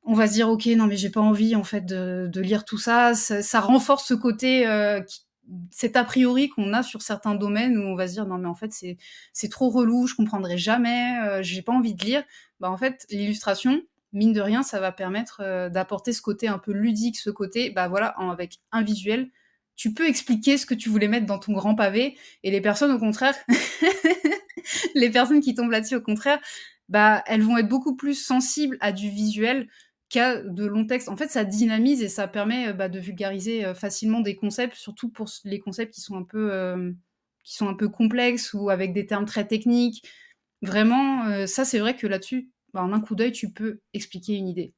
[0.09, 2.79] on va se dire ok non mais j'ai pas envie en fait de, lire tout
[2.79, 3.15] ça.
[3.15, 3.61] ça.
[3.61, 4.65] renforce ce côté
[5.09, 5.26] qui,
[5.71, 8.49] cet a priori qu'on a sur certains domaines où on va se dire non mais
[8.49, 8.97] en fait c'est
[9.33, 12.25] c'est trop relou, je comprendrai jamais, euh, j'ai pas envie de lire.
[12.61, 13.83] Bah en fait l'illustration
[14.13, 17.71] mine de rien ça va permettre euh, d'apporter ce côté un peu ludique, ce côté
[17.71, 19.31] bah voilà avec un visuel
[19.77, 22.93] tu peux expliquer ce que tu voulais mettre dans ton grand pavé et les personnes
[22.93, 23.37] au contraire
[24.95, 26.41] les personnes qui tombent là-dessus au contraire
[26.89, 29.69] bah elles vont être beaucoup plus sensibles à du visuel
[30.09, 31.09] qu'à de longs textes.
[31.09, 34.77] En fait, ça dynamise et ça permet euh, bah, de vulgariser euh, facilement des concepts,
[34.77, 36.93] surtout pour les concepts qui sont un peu, euh,
[37.45, 40.09] qui sont un peu complexes ou avec des termes très techniques.
[40.63, 44.49] Vraiment, ça, c'est vrai que là-dessus, bah, en un coup d'œil, tu peux expliquer une
[44.49, 44.73] idée.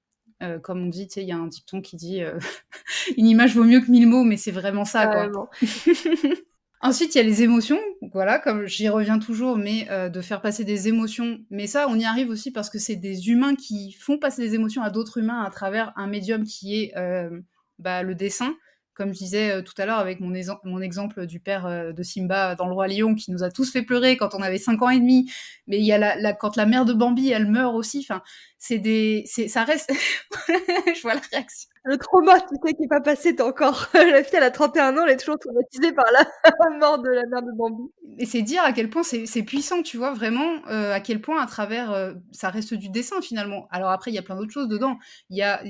[0.62, 2.20] comme on dit, il y a un dicton qui dit
[3.16, 5.28] une image vaut mieux que mille mots, mais c'est vraiment ça.
[6.80, 7.80] Ensuite, il y a les émotions.
[8.12, 11.38] Voilà, comme j'y reviens toujours, mais euh, de faire passer des émotions.
[11.50, 14.54] Mais ça, on y arrive aussi parce que c'est des humains qui font passer des
[14.54, 17.40] émotions à d'autres humains à travers un médium qui est euh,
[17.78, 18.54] bah, le dessin
[18.98, 22.56] comme je disais euh, tout à l'heure avec mon, exemple du père euh, de Simba
[22.56, 24.90] dans Le Roi Lion qui nous a tous fait pleurer quand on avait 5 ans
[24.90, 25.30] et demi,
[25.68, 28.22] mais il y a la, quand la mère de Bambi elle meurt aussi, enfin
[28.58, 29.92] c'est des, ça reste,
[30.48, 31.70] je vois la réaction.
[31.88, 33.88] Le trauma, tu sais, qui n'est pas passé encore.
[33.94, 36.28] la fille, elle a 31 ans, elle est toujours traumatisée par la
[36.78, 37.84] mort de la mère de Bambi.
[38.18, 41.40] Et c'est dire à quel point c'est puissant, tu vois, vraiment, euh, à quel point
[41.40, 43.68] à travers, ça reste du dessin finalement.
[43.70, 44.98] Alors après, il y a plein d'autres choses dedans.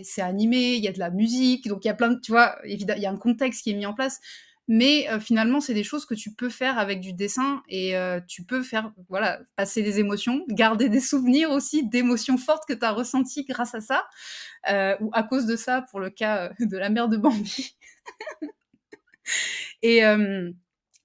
[0.02, 2.32] C'est animé, il y a de la musique, donc il y a plein de, tu
[2.32, 4.20] vois, il y a un contexte qui est mis en place.
[4.70, 8.20] Mais euh, finalement, c'est des choses que tu peux faire avec du dessin et euh,
[8.28, 12.84] tu peux faire, voilà, passer des émotions, garder des souvenirs aussi d'émotions fortes que tu
[12.84, 14.06] as ressenties grâce à ça,
[14.70, 17.78] euh, ou à cause de ça, pour le cas de la mère de Bambi.
[19.82, 20.02] et,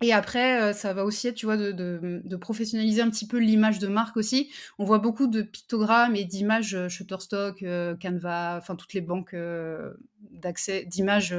[0.01, 3.79] et après, ça va aussi être, tu vois, de, de, professionnaliser un petit peu l'image
[3.79, 4.51] de marque aussi.
[4.77, 7.63] On voit beaucoup de pictogrammes et d'images Shutterstock,
[8.01, 9.35] Canva, enfin toutes les banques
[10.31, 11.33] d'accès, d'images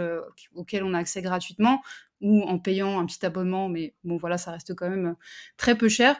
[0.54, 1.82] auxquelles on a accès gratuitement
[2.20, 5.16] ou en payant un petit abonnement, mais bon, voilà, ça reste quand même
[5.56, 6.16] très peu cher.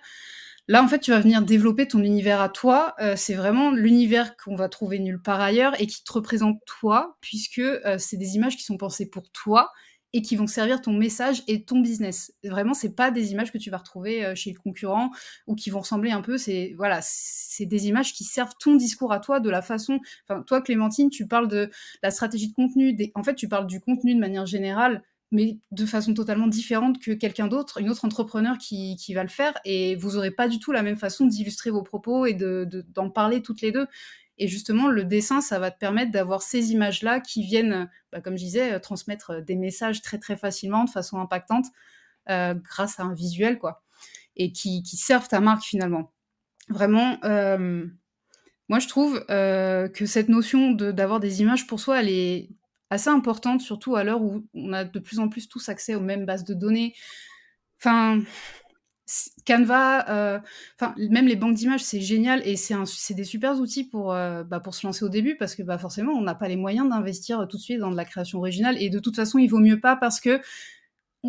[0.66, 2.94] Là, en fait, tu vas venir développer ton univers à toi.
[3.16, 7.62] c'est vraiment l'univers qu'on va trouver nulle part ailleurs et qui te représente toi, puisque
[7.98, 9.70] c'est des images qui sont pensées pour toi
[10.14, 12.32] et qui vont servir ton message et ton business.
[12.44, 15.10] Vraiment, c'est pas des images que tu vas retrouver euh, chez le concurrent
[15.48, 16.38] ou qui vont ressembler un peu.
[16.38, 19.98] C'est voilà, c'est des images qui servent ton discours à toi de la façon.
[20.46, 21.68] Toi, Clémentine, tu parles de
[22.02, 22.96] la stratégie de contenu.
[23.16, 25.02] En fait, tu parles du contenu de manière générale
[25.34, 29.28] mais de façon totalement différente que quelqu'un d'autre, une autre entrepreneur qui, qui, va le
[29.28, 32.64] faire, et vous n'aurez pas du tout la même façon d'illustrer vos propos et d'en
[32.64, 33.86] de, d'en parler toutes les deux.
[34.38, 38.36] Et justement, le dessin, ça va te permettre d'avoir ces images-là qui viennent, bah, comme
[38.36, 41.66] je disais, euh, transmettre euh, des messages très très facilement, de façon impactante,
[42.30, 43.82] euh, grâce à un visuel, quoi.
[44.36, 46.12] Et qui, servent ta marque finalement.
[46.68, 47.18] Vraiment,
[48.68, 52.48] moi je trouve que cette notion d'avoir des images pour soi, elle est
[52.90, 56.00] assez importante, surtout à l'heure où on a de plus en plus tous accès aux
[56.00, 56.94] mêmes bases de données.
[57.80, 58.20] Enfin,
[59.46, 60.38] Canva, euh,
[60.78, 64.60] enfin même les banques d'images, c'est génial et c'est des super outils pour, euh, bah,
[64.60, 67.46] pour se lancer au début parce que bah, forcément on n'a pas les moyens d'investir
[67.48, 69.78] tout de suite dans de la création originale et de toute façon il vaut mieux
[69.78, 70.40] pas parce que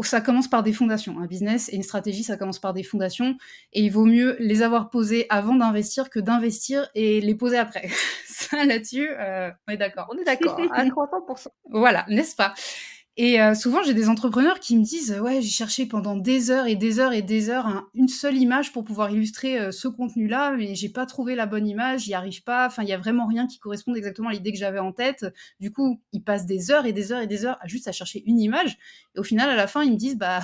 [0.03, 1.19] ça commence par des fondations.
[1.19, 3.37] Un business et une stratégie, ça commence par des fondations
[3.73, 7.89] et il vaut mieux les avoir posées avant d'investir que d'investir et les poser après.
[8.49, 10.07] ça là-dessus, euh, on est d'accord.
[10.13, 11.47] On est d'accord, à 300%.
[11.69, 12.53] voilà, n'est-ce pas?
[13.17, 16.67] Et euh, souvent, j'ai des entrepreneurs qui me disent Ouais, j'ai cherché pendant des heures
[16.67, 19.87] et des heures et des heures hein, une seule image pour pouvoir illustrer euh, ce
[19.87, 22.67] contenu-là, mais j'ai pas trouvé la bonne image, j'y arrive pas.
[22.67, 25.25] Enfin, il y a vraiment rien qui corresponde exactement à l'idée que j'avais en tête.
[25.61, 27.93] Du coup, ils passent des heures et des heures et des heures à juste à
[27.93, 28.77] chercher une image.
[29.15, 30.41] Et au final, à la fin, ils me disent Bah,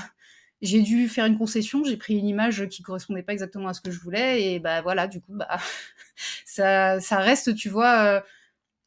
[0.61, 3.81] j'ai dû faire une concession, j'ai pris une image qui correspondait pas exactement à ce
[3.81, 4.53] que je voulais.
[4.53, 5.59] Et bah voilà, du coup, bah,
[6.45, 8.03] ça, ça reste, tu vois.
[8.05, 8.21] Euh,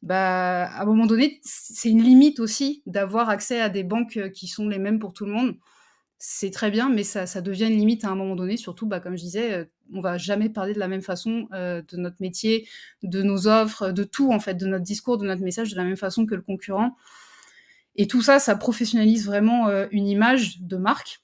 [0.01, 4.29] bah, à un moment donné, c'est une limite aussi d'avoir accès à des banques euh,
[4.29, 5.57] qui sont les mêmes pour tout le monde.
[6.17, 8.57] C'est très bien, mais ça, ça, devient une limite à un moment donné.
[8.57, 11.97] Surtout, bah, comme je disais, euh, on va jamais parler de la même façon de
[11.97, 12.67] notre métier,
[13.03, 15.83] de nos offres, de tout en fait, de notre discours, de notre message, de la
[15.83, 16.95] même façon que le concurrent.
[17.95, 21.21] Et tout ça, ça professionnalise vraiment une image de marque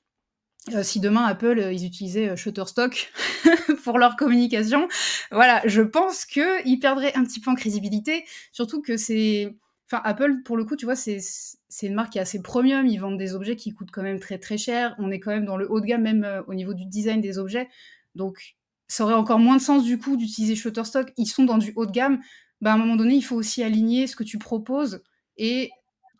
[0.70, 3.12] euh, si demain Apple euh, ils utilisaient euh, Shutterstock
[3.84, 4.88] pour leur communication,
[5.32, 9.56] voilà, je pense que ils perdraient un petit peu en crédibilité, surtout que c'est
[9.88, 12.86] enfin Apple pour le coup, tu vois, c'est c'est une marque qui est assez premium,
[12.86, 15.46] ils vendent des objets qui coûtent quand même très très cher, on est quand même
[15.46, 17.68] dans le haut de gamme même au niveau du design des objets.
[18.14, 18.56] Donc
[18.88, 21.88] ça aurait encore moins de sens du coup d'utiliser Shutterstock, ils sont dans du haut
[21.88, 22.20] de gamme.
[22.62, 25.02] Bah, à un moment donné, il faut aussi aligner ce que tu proposes
[25.38, 25.72] et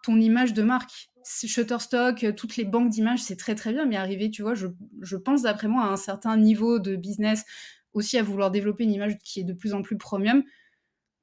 [0.04, 1.10] ton image de marque.
[1.24, 4.68] Shutterstock, euh, toutes les banques d'images, c'est très très bien, mais arriver, tu vois, je,
[5.02, 7.46] je pense d'après moi à un certain niveau de business,
[7.94, 10.44] aussi à vouloir développer une image qui est de plus en plus premium,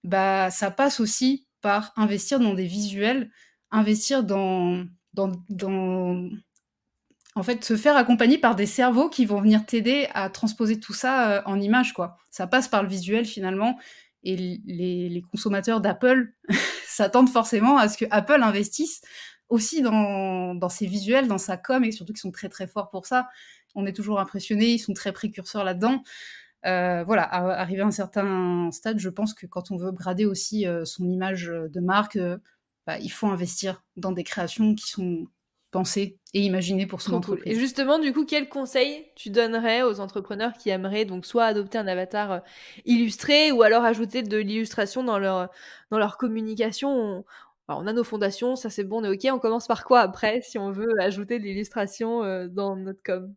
[0.05, 3.31] bah ça passe aussi par investir dans des visuels,
[3.71, 6.29] investir dans, dans, dans
[7.35, 10.93] en fait, se faire accompagner par des cerveaux qui vont venir t'aider à transposer tout
[10.93, 12.17] ça euh, en images, quoi.
[12.31, 13.79] Ça passe par le visuel finalement,
[14.25, 16.33] et les, consommateurs d'Apple
[16.87, 19.01] s'attendent forcément à ce que Apple investisse
[19.49, 23.07] aussi dans, ses visuels, dans sa com, et surtout qu'ils sont très très forts pour
[23.07, 23.29] ça.
[23.75, 26.03] On est toujours impressionné, ils sont très précurseurs là-dedans.
[26.67, 30.27] Euh, voilà, à, arriver à un certain stade, je pense que quand on veut upgrader
[30.27, 32.37] aussi euh, son image de marque, euh,
[32.87, 35.29] bah, il faut investir dans des créations qui sont
[35.71, 37.57] pensées et imaginées pour son entreprise.
[37.57, 41.79] Et justement, du coup, quel conseil tu donnerais aux entrepreneurs qui aimeraient donc soit adopter
[41.79, 42.43] un avatar
[42.85, 45.49] illustré ou alors ajouter de l'illustration dans leur,
[45.91, 47.25] dans leur communication?
[47.69, 49.35] On a nos fondations, ça c'est bon, on est ok.
[49.35, 53.35] On commence par quoi après si on veut ajouter de l'illustration euh, dans notre com?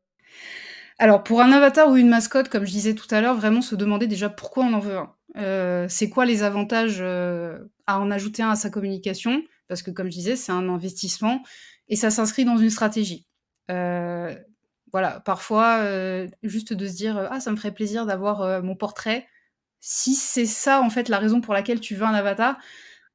[0.99, 3.75] Alors pour un avatar ou une mascotte, comme je disais tout à l'heure, vraiment se
[3.75, 5.13] demander déjà pourquoi on en veut un.
[5.37, 9.41] Euh, c'est quoi les avantages euh, à en ajouter un à sa communication?
[9.67, 11.41] Parce que comme je disais, c'est un investissement
[11.91, 13.27] et ça s'inscrit dans une stratégie.
[13.67, 15.85] voilà, parfois
[16.41, 19.27] juste de se dire ah ça me ferait plaisir d'avoir mon portrait.
[19.79, 22.57] Si c'est ça en fait la raison pour laquelle tu veux un avatar,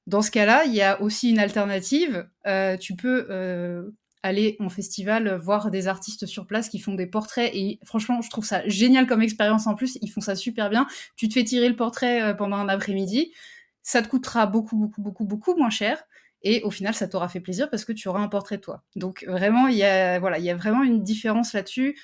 [0.07, 2.29] dans ce cas-là, il y a aussi une alternative.
[2.47, 3.91] Euh, tu peux euh,
[4.23, 8.31] aller en festival voir des artistes sur place qui font des portraits et franchement, je
[8.31, 9.99] trouve ça génial comme expérience en plus.
[10.03, 10.87] Ils font ça super bien.
[11.17, 13.33] Tu te fais tirer le portrait euh, pendant un après-midi.
[13.83, 16.05] Ça te coûtera beaucoup, beaucoup, beaucoup, beaucoup moins cher.
[16.49, 18.85] Et au final, ça t'aura fait plaisir parce que tu auras un portrait de toi.
[18.95, 21.97] Donc vraiment, il y a, voilà, il y a vraiment une différence là-dessus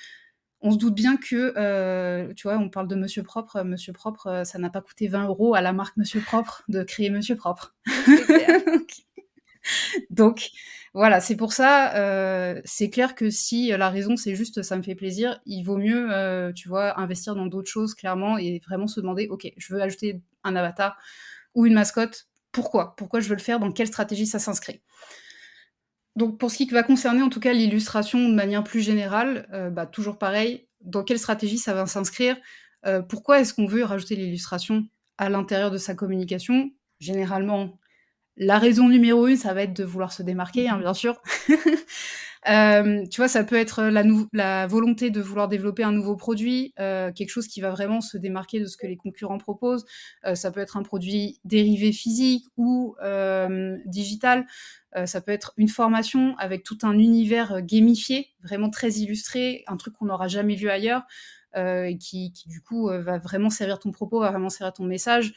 [0.63, 3.61] on se doute bien que, euh, tu vois, on parle de Monsieur Propre.
[3.63, 6.83] Monsieur Propre, euh, ça n'a pas coûté 20 euros à la marque Monsieur Propre de
[6.83, 7.75] créer Monsieur Propre.
[10.09, 10.51] Donc,
[10.93, 14.83] voilà, c'est pour ça, euh, c'est clair que si la raison c'est juste ça me
[14.83, 18.99] fait plaisir, il vaut mieux, tu vois, investir dans d'autres choses clairement et vraiment se
[18.99, 20.97] demander, ok, je veux ajouter un avatar
[21.55, 24.81] ou une mascotte, pourquoi Pourquoi je veux le faire Dans quelle stratégie ça s'inscrit
[26.15, 29.71] donc pour ce qui va concerner en tout cas l'illustration de manière plus générale, euh,
[29.71, 32.37] bah, toujours pareil, dans quelle stratégie ça va s'inscrire
[32.85, 34.85] euh, Pourquoi est-ce qu'on veut rajouter l'illustration
[35.17, 36.71] à l'intérieur de sa communication?
[36.99, 37.79] Généralement,
[38.37, 41.19] la raison numéro une, ça va être de vouloir se démarquer, hein, bien sûr.
[42.49, 47.11] Euh, tu vois, ça peut être la, volonté de vouloir développer un nouveau produit, euh,
[47.11, 49.85] quelque chose qui va vraiment se démarquer de ce que les concurrents proposent.
[50.25, 52.95] Euh, ça peut être un produit dérivé physique ou
[53.85, 54.45] digital.
[55.05, 59.95] ça peut être une formation avec tout un univers gamifié, vraiment très illustré, un truc
[59.95, 61.03] qu'on n'aura jamais vu ailleurs.
[61.55, 65.33] et qui, qui, du coup va vraiment servir ton propos, va vraiment servir ton message.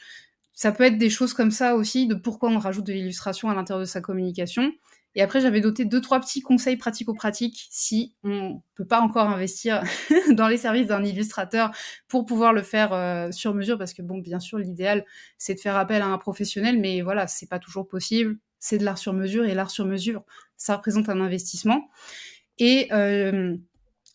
[0.53, 3.55] Ça peut être des choses comme ça aussi, de pourquoi on rajoute de l'illustration à
[3.55, 4.73] l'intérieur de sa communication.
[5.15, 9.81] Et après, j'avais doté deux, trois petits conseils pratico-pratiques si on peut pas encore investir
[10.31, 11.71] dans les services d'un illustrateur
[12.07, 15.05] pour pouvoir le faire euh, sur mesure, parce que bon, bien sûr, l'idéal,
[15.37, 18.37] c'est de faire appel à un professionnel, mais voilà, c'est pas toujours possible.
[18.59, 20.23] C'est de l'art sur mesure, et l'art sur mesure,
[20.55, 21.89] ça représente un investissement.
[22.59, 23.55] Et euh,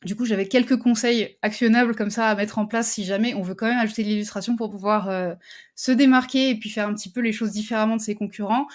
[0.04, 3.42] du coup, j'avais quelques conseils actionnables comme ça à mettre en place si jamais on
[3.42, 5.34] veut quand même ajouter de l'illustration pour pouvoir euh,
[5.76, 8.66] se démarquer et puis faire un petit peu les choses différemment de ses concurrents.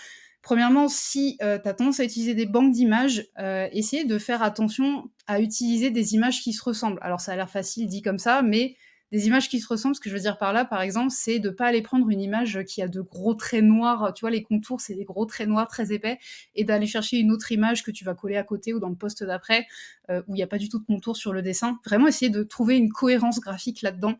[0.47, 5.11] Premièrement, si euh, tu as tendance à utiliser des banques d'images, euh, de faire attention
[5.27, 6.99] à utiliser des images qui se ressemblent.
[7.01, 8.77] Alors ça a l'air facile dit comme ça, mais
[9.11, 11.39] des images qui se ressemblent, ce que je veux dire par là, par exemple, c'est
[11.39, 14.41] de pas aller prendre une image qui a de gros traits noirs, tu vois, les
[14.41, 16.17] contours, c'est des gros traits noirs très épais,
[16.55, 18.95] et d'aller chercher une autre image que tu vas coller à côté ou dans le
[18.95, 19.67] poste d'après,
[20.09, 21.77] euh, où il n'y a pas du tout de contour sur le dessin.
[21.85, 24.13] Vraiment essayer de trouver une cohérence graphique là-dedans.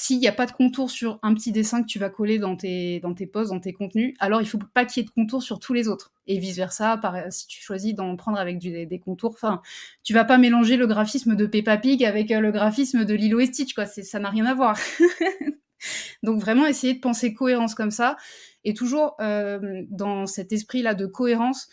[0.00, 2.54] S'il n'y a pas de contour sur un petit dessin que tu vas coller dans
[2.54, 5.12] tes, dans tes posts, dans tes contenus, alors il faut pas qu'il y ait de
[5.12, 6.12] contour sur tous les autres.
[6.28, 9.60] Et vice-versa, si tu choisis d'en prendre avec des, contours, enfin,
[10.04, 13.40] tu vas pas mélanger le graphisme de Peppa Pig avec euh, le graphisme de Lilo
[13.40, 13.86] et Stitch, quoi.
[13.86, 14.78] Ça n'a rien à voir.
[16.22, 18.16] Donc vraiment essayer de penser cohérence comme ça,
[18.62, 21.68] et toujours euh, dans cet esprit-là de cohérence,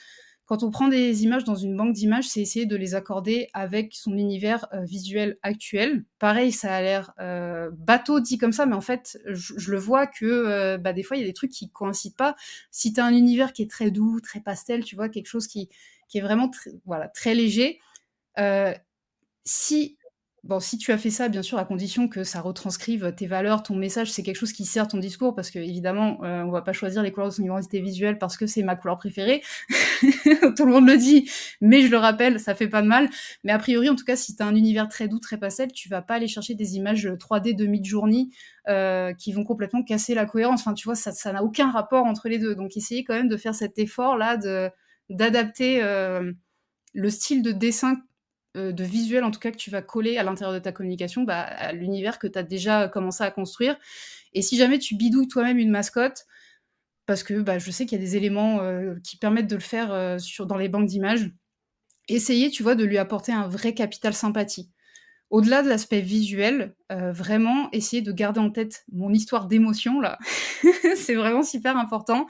[0.45, 3.93] quand on prend des images dans une banque d'images, c'est essayer de les accorder avec
[3.95, 6.05] son univers euh, visuel actuel.
[6.19, 10.05] Pareil, ça a l'air euh, bateau dit comme ça, mais en fait, je, le vois
[10.05, 12.35] que euh, bah, des fois, il y a des trucs qui coïncident pas.
[12.69, 15.47] Si tu as un univers qui est très doux, très pastel, tu vois, quelque chose
[15.47, 15.67] qui,
[16.07, 16.51] qui est vraiment
[16.85, 17.79] voilà, très léger,
[19.45, 19.97] si
[20.45, 23.63] Bon, si tu as fait ça, bien sûr, à condition que ça retranscrive tes valeurs,
[23.63, 26.61] ton message, c'est quelque chose qui sert ton discours, parce que évidemment, euh, on va
[26.61, 29.41] pas choisir les couleurs de son identité visuelle parce que c'est ma couleur préférée.
[30.55, 31.27] tout le monde le dit,
[31.61, 33.09] mais je le rappelle, ça fait pas de mal.
[33.43, 35.71] Mais a priori, en tout cas, si tu as un univers très doux, très pastel,
[35.71, 38.27] tu vas pas aller chercher des images 3D de mid-journée
[38.67, 40.61] euh, qui vont complètement casser la cohérence.
[40.61, 42.53] Enfin, tu vois, ça n'a aucun rapport entre les deux.
[42.53, 44.37] Donc, essayez quand même de faire cet effort-là
[45.09, 46.31] d'adapter euh,
[46.93, 47.95] le style de dessin
[48.55, 51.23] euh, de visuel en tout cas que tu vas coller à l'intérieur de ta communication
[51.23, 53.77] bah, à l'univers que tu as déjà commencé à construire.
[54.33, 56.25] Et si jamais tu bidouilles toi-même une mascotte,
[57.05, 59.61] parce que bah, je sais qu'il y a des éléments euh, qui permettent de le
[59.61, 61.31] faire euh, sur, dans les banques d'images,
[62.07, 64.71] essayez, tu vois, de lui apporter un vrai capital sympathie.
[65.31, 70.19] Au-delà de l'aspect visuel, vraiment essayer de garder en tête mon histoire d'émotion là.
[70.95, 72.27] c'est vraiment super important.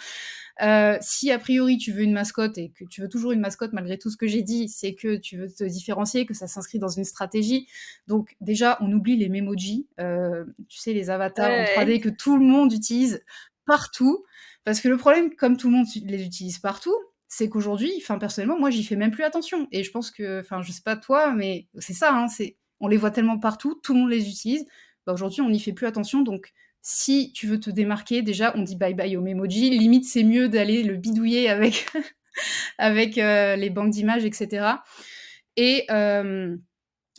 [0.62, 3.74] Euh, si a priori tu veux une mascotte et que tu veux toujours une mascotte
[3.74, 6.80] malgré tout ce que j'ai dit, c'est que tu veux te différencier, que ça s'inscrit
[6.80, 7.68] dans une stratégie.
[8.08, 12.38] Donc déjà, on oublie les memojis, euh, tu sais, les avatars en 3D que tout
[12.38, 13.24] le monde utilise
[13.66, 14.26] partout.
[14.64, 16.96] Parce que le problème, comme tout le monde les utilise partout,
[17.28, 19.68] c'est qu'aujourd'hui, enfin personnellement, moi j'y fais même plus attention.
[19.72, 22.88] Et je pense que, enfin je sais pas toi, mais c'est ça, hein, c'est on
[22.88, 24.66] les voit tellement partout, tout le monde les utilise.
[25.06, 26.54] Bah, aujourd'hui, on n'y fait plus attention, donc
[26.88, 29.72] si tu veux te démarquer, déjà, on dit bye bye au Memoji.
[29.72, 31.88] Limite, c'est mieux d'aller le bidouiller avec,
[32.78, 34.68] avec euh, les banques d'images, etc.
[35.58, 35.88] Et,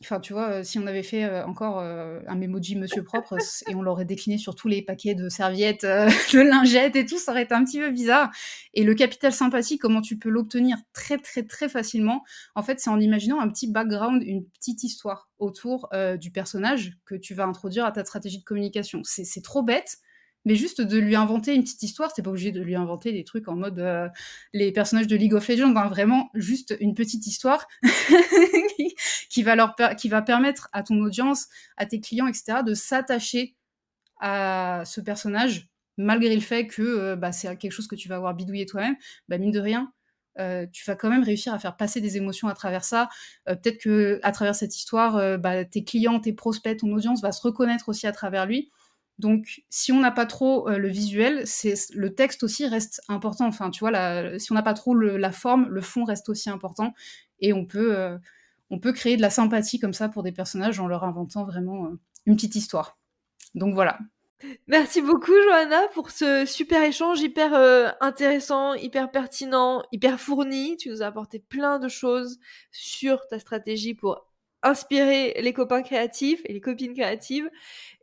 [0.02, 3.36] enfin, tu vois, si on avait fait euh, encore un Memoji Monsieur Propre
[3.68, 5.84] et on l'aurait décliné sur tous les paquets de serviettes,
[6.32, 8.30] de lingettes et tout, ça aurait été un petit peu bizarre.
[8.74, 12.22] Et le capital sympathie, comment tu peux l'obtenir très, très, très facilement?
[12.54, 16.92] En fait, c'est en imaginant un petit background, une petite histoire autour euh, du personnage
[17.04, 19.00] que tu vas introduire à ta stratégie de communication.
[19.04, 19.98] C'est trop bête,
[20.44, 23.24] mais juste de lui inventer une petite histoire, c'est pas obligé de lui inventer des
[23.24, 24.08] trucs en mode euh,
[24.52, 27.66] les personnages de League of Legends, hein, vraiment juste une petite histoire
[29.36, 29.74] qui, va leur
[30.24, 33.54] permettre à ton audience, à tes clients, etc., de s'attacher
[34.20, 35.68] à ce personnage
[35.98, 38.96] malgré le fait que euh, bah, c'est quelque chose que tu vas avoir bidouillé toi-même,
[39.28, 39.92] bah, mine de rien,
[40.38, 43.08] euh, tu vas quand même réussir à faire passer des émotions à travers ça.
[43.48, 47.32] Euh, peut-être que à travers cette histoire, bah, tes clients, tes prospects, ton audience va
[47.32, 48.70] se reconnaître aussi à travers lui.
[49.18, 53.46] Donc, si on n'a pas trop le visuel, c'est le texte aussi reste important.
[53.46, 56.92] Enfin, tu vois, si on n'a pas trop la forme, le fond reste aussi important.
[57.40, 58.18] Et on peut,
[58.70, 61.90] on peut créer de la sympathie comme ça pour des personnages en leur inventant vraiment
[62.26, 62.98] une petite histoire.
[63.54, 63.98] Donc voilà,
[64.66, 70.76] Merci beaucoup Johanna pour ce super échange hyper euh, intéressant, hyper pertinent, hyper fourni.
[70.76, 72.38] Tu nous as apporté plein de choses
[72.70, 74.26] sur ta stratégie pour
[74.62, 77.48] inspirer les copains créatifs et les copines créatives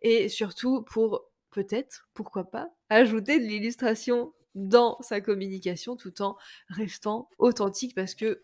[0.02, 6.36] et surtout pour peut-être, pourquoi pas, ajouter de l'illustration dans sa communication tout en
[6.70, 8.42] restant authentique parce que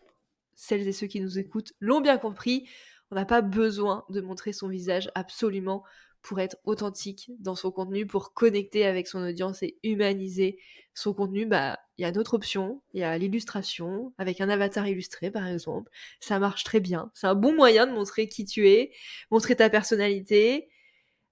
[0.60, 2.68] celles et ceux qui nous écoutent l'ont bien compris,
[3.10, 5.82] on n'a pas besoin de montrer son visage absolument
[6.20, 10.58] pour être authentique dans son contenu, pour connecter avec son audience et humaniser
[10.92, 14.86] son contenu, bah il y a d'autres options, il y a l'illustration avec un avatar
[14.86, 15.90] illustré par exemple,
[16.20, 18.92] ça marche très bien, c'est un bon moyen de montrer qui tu es,
[19.30, 20.68] montrer ta personnalité,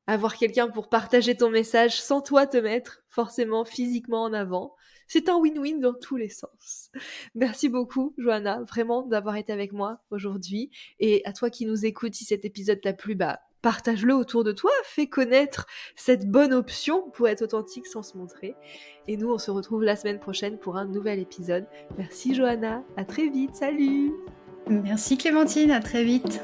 [0.09, 4.75] avoir quelqu'un pour partager ton message sans toi te mettre forcément physiquement en avant.
[5.07, 6.91] C'est un win-win dans tous les sens.
[7.35, 10.71] Merci beaucoup, Johanna, vraiment d'avoir été avec moi aujourd'hui.
[10.99, 14.53] Et à toi qui nous écoutes, si cet épisode t'a plu, bah, partage-le autour de
[14.53, 18.55] toi, fais connaître cette bonne option pour être authentique sans se montrer.
[19.09, 21.67] Et nous, on se retrouve la semaine prochaine pour un nouvel épisode.
[21.99, 24.13] Merci Johanna, à très vite, salut
[24.69, 26.41] Merci Clémentine, à très vite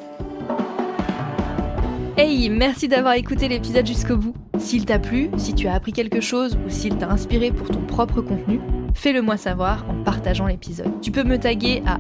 [2.17, 4.35] Hey, merci d'avoir écouté l'épisode jusqu'au bout.
[4.61, 7.81] S'il t'a plu, si tu as appris quelque chose ou s'il t'a inspiré pour ton
[7.81, 8.61] propre contenu,
[8.95, 11.01] fais-le moi savoir en partageant l'épisode.
[11.03, 11.99] Tu peux me taguer à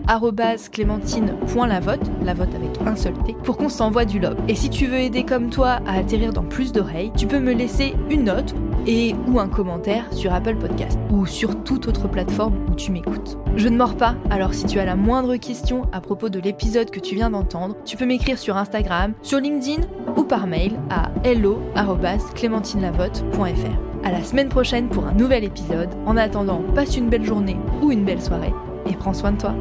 [0.72, 4.36] clémentine.lavote, la vote avec un seul T, pour qu'on s'envoie du love.
[4.48, 7.52] Et si tu veux aider comme toi à atterrir dans plus d'oreilles, tu peux me
[7.52, 8.54] laisser une note
[8.86, 13.38] et ou un commentaire sur Apple Podcast ou sur toute autre plateforme où tu m'écoutes.
[13.56, 16.90] Je ne mords pas, alors si tu as la moindre question à propos de l'épisode
[16.90, 19.82] que tu viens d'entendre, tu peux m'écrire sur Instagram, sur LinkedIn
[20.16, 23.93] ou par mail à hello@clémentinelavote.fr.
[24.04, 25.88] À la semaine prochaine pour un nouvel épisode.
[26.04, 28.52] En attendant, passe une belle journée ou une belle soirée
[28.86, 29.54] et prends soin de toi.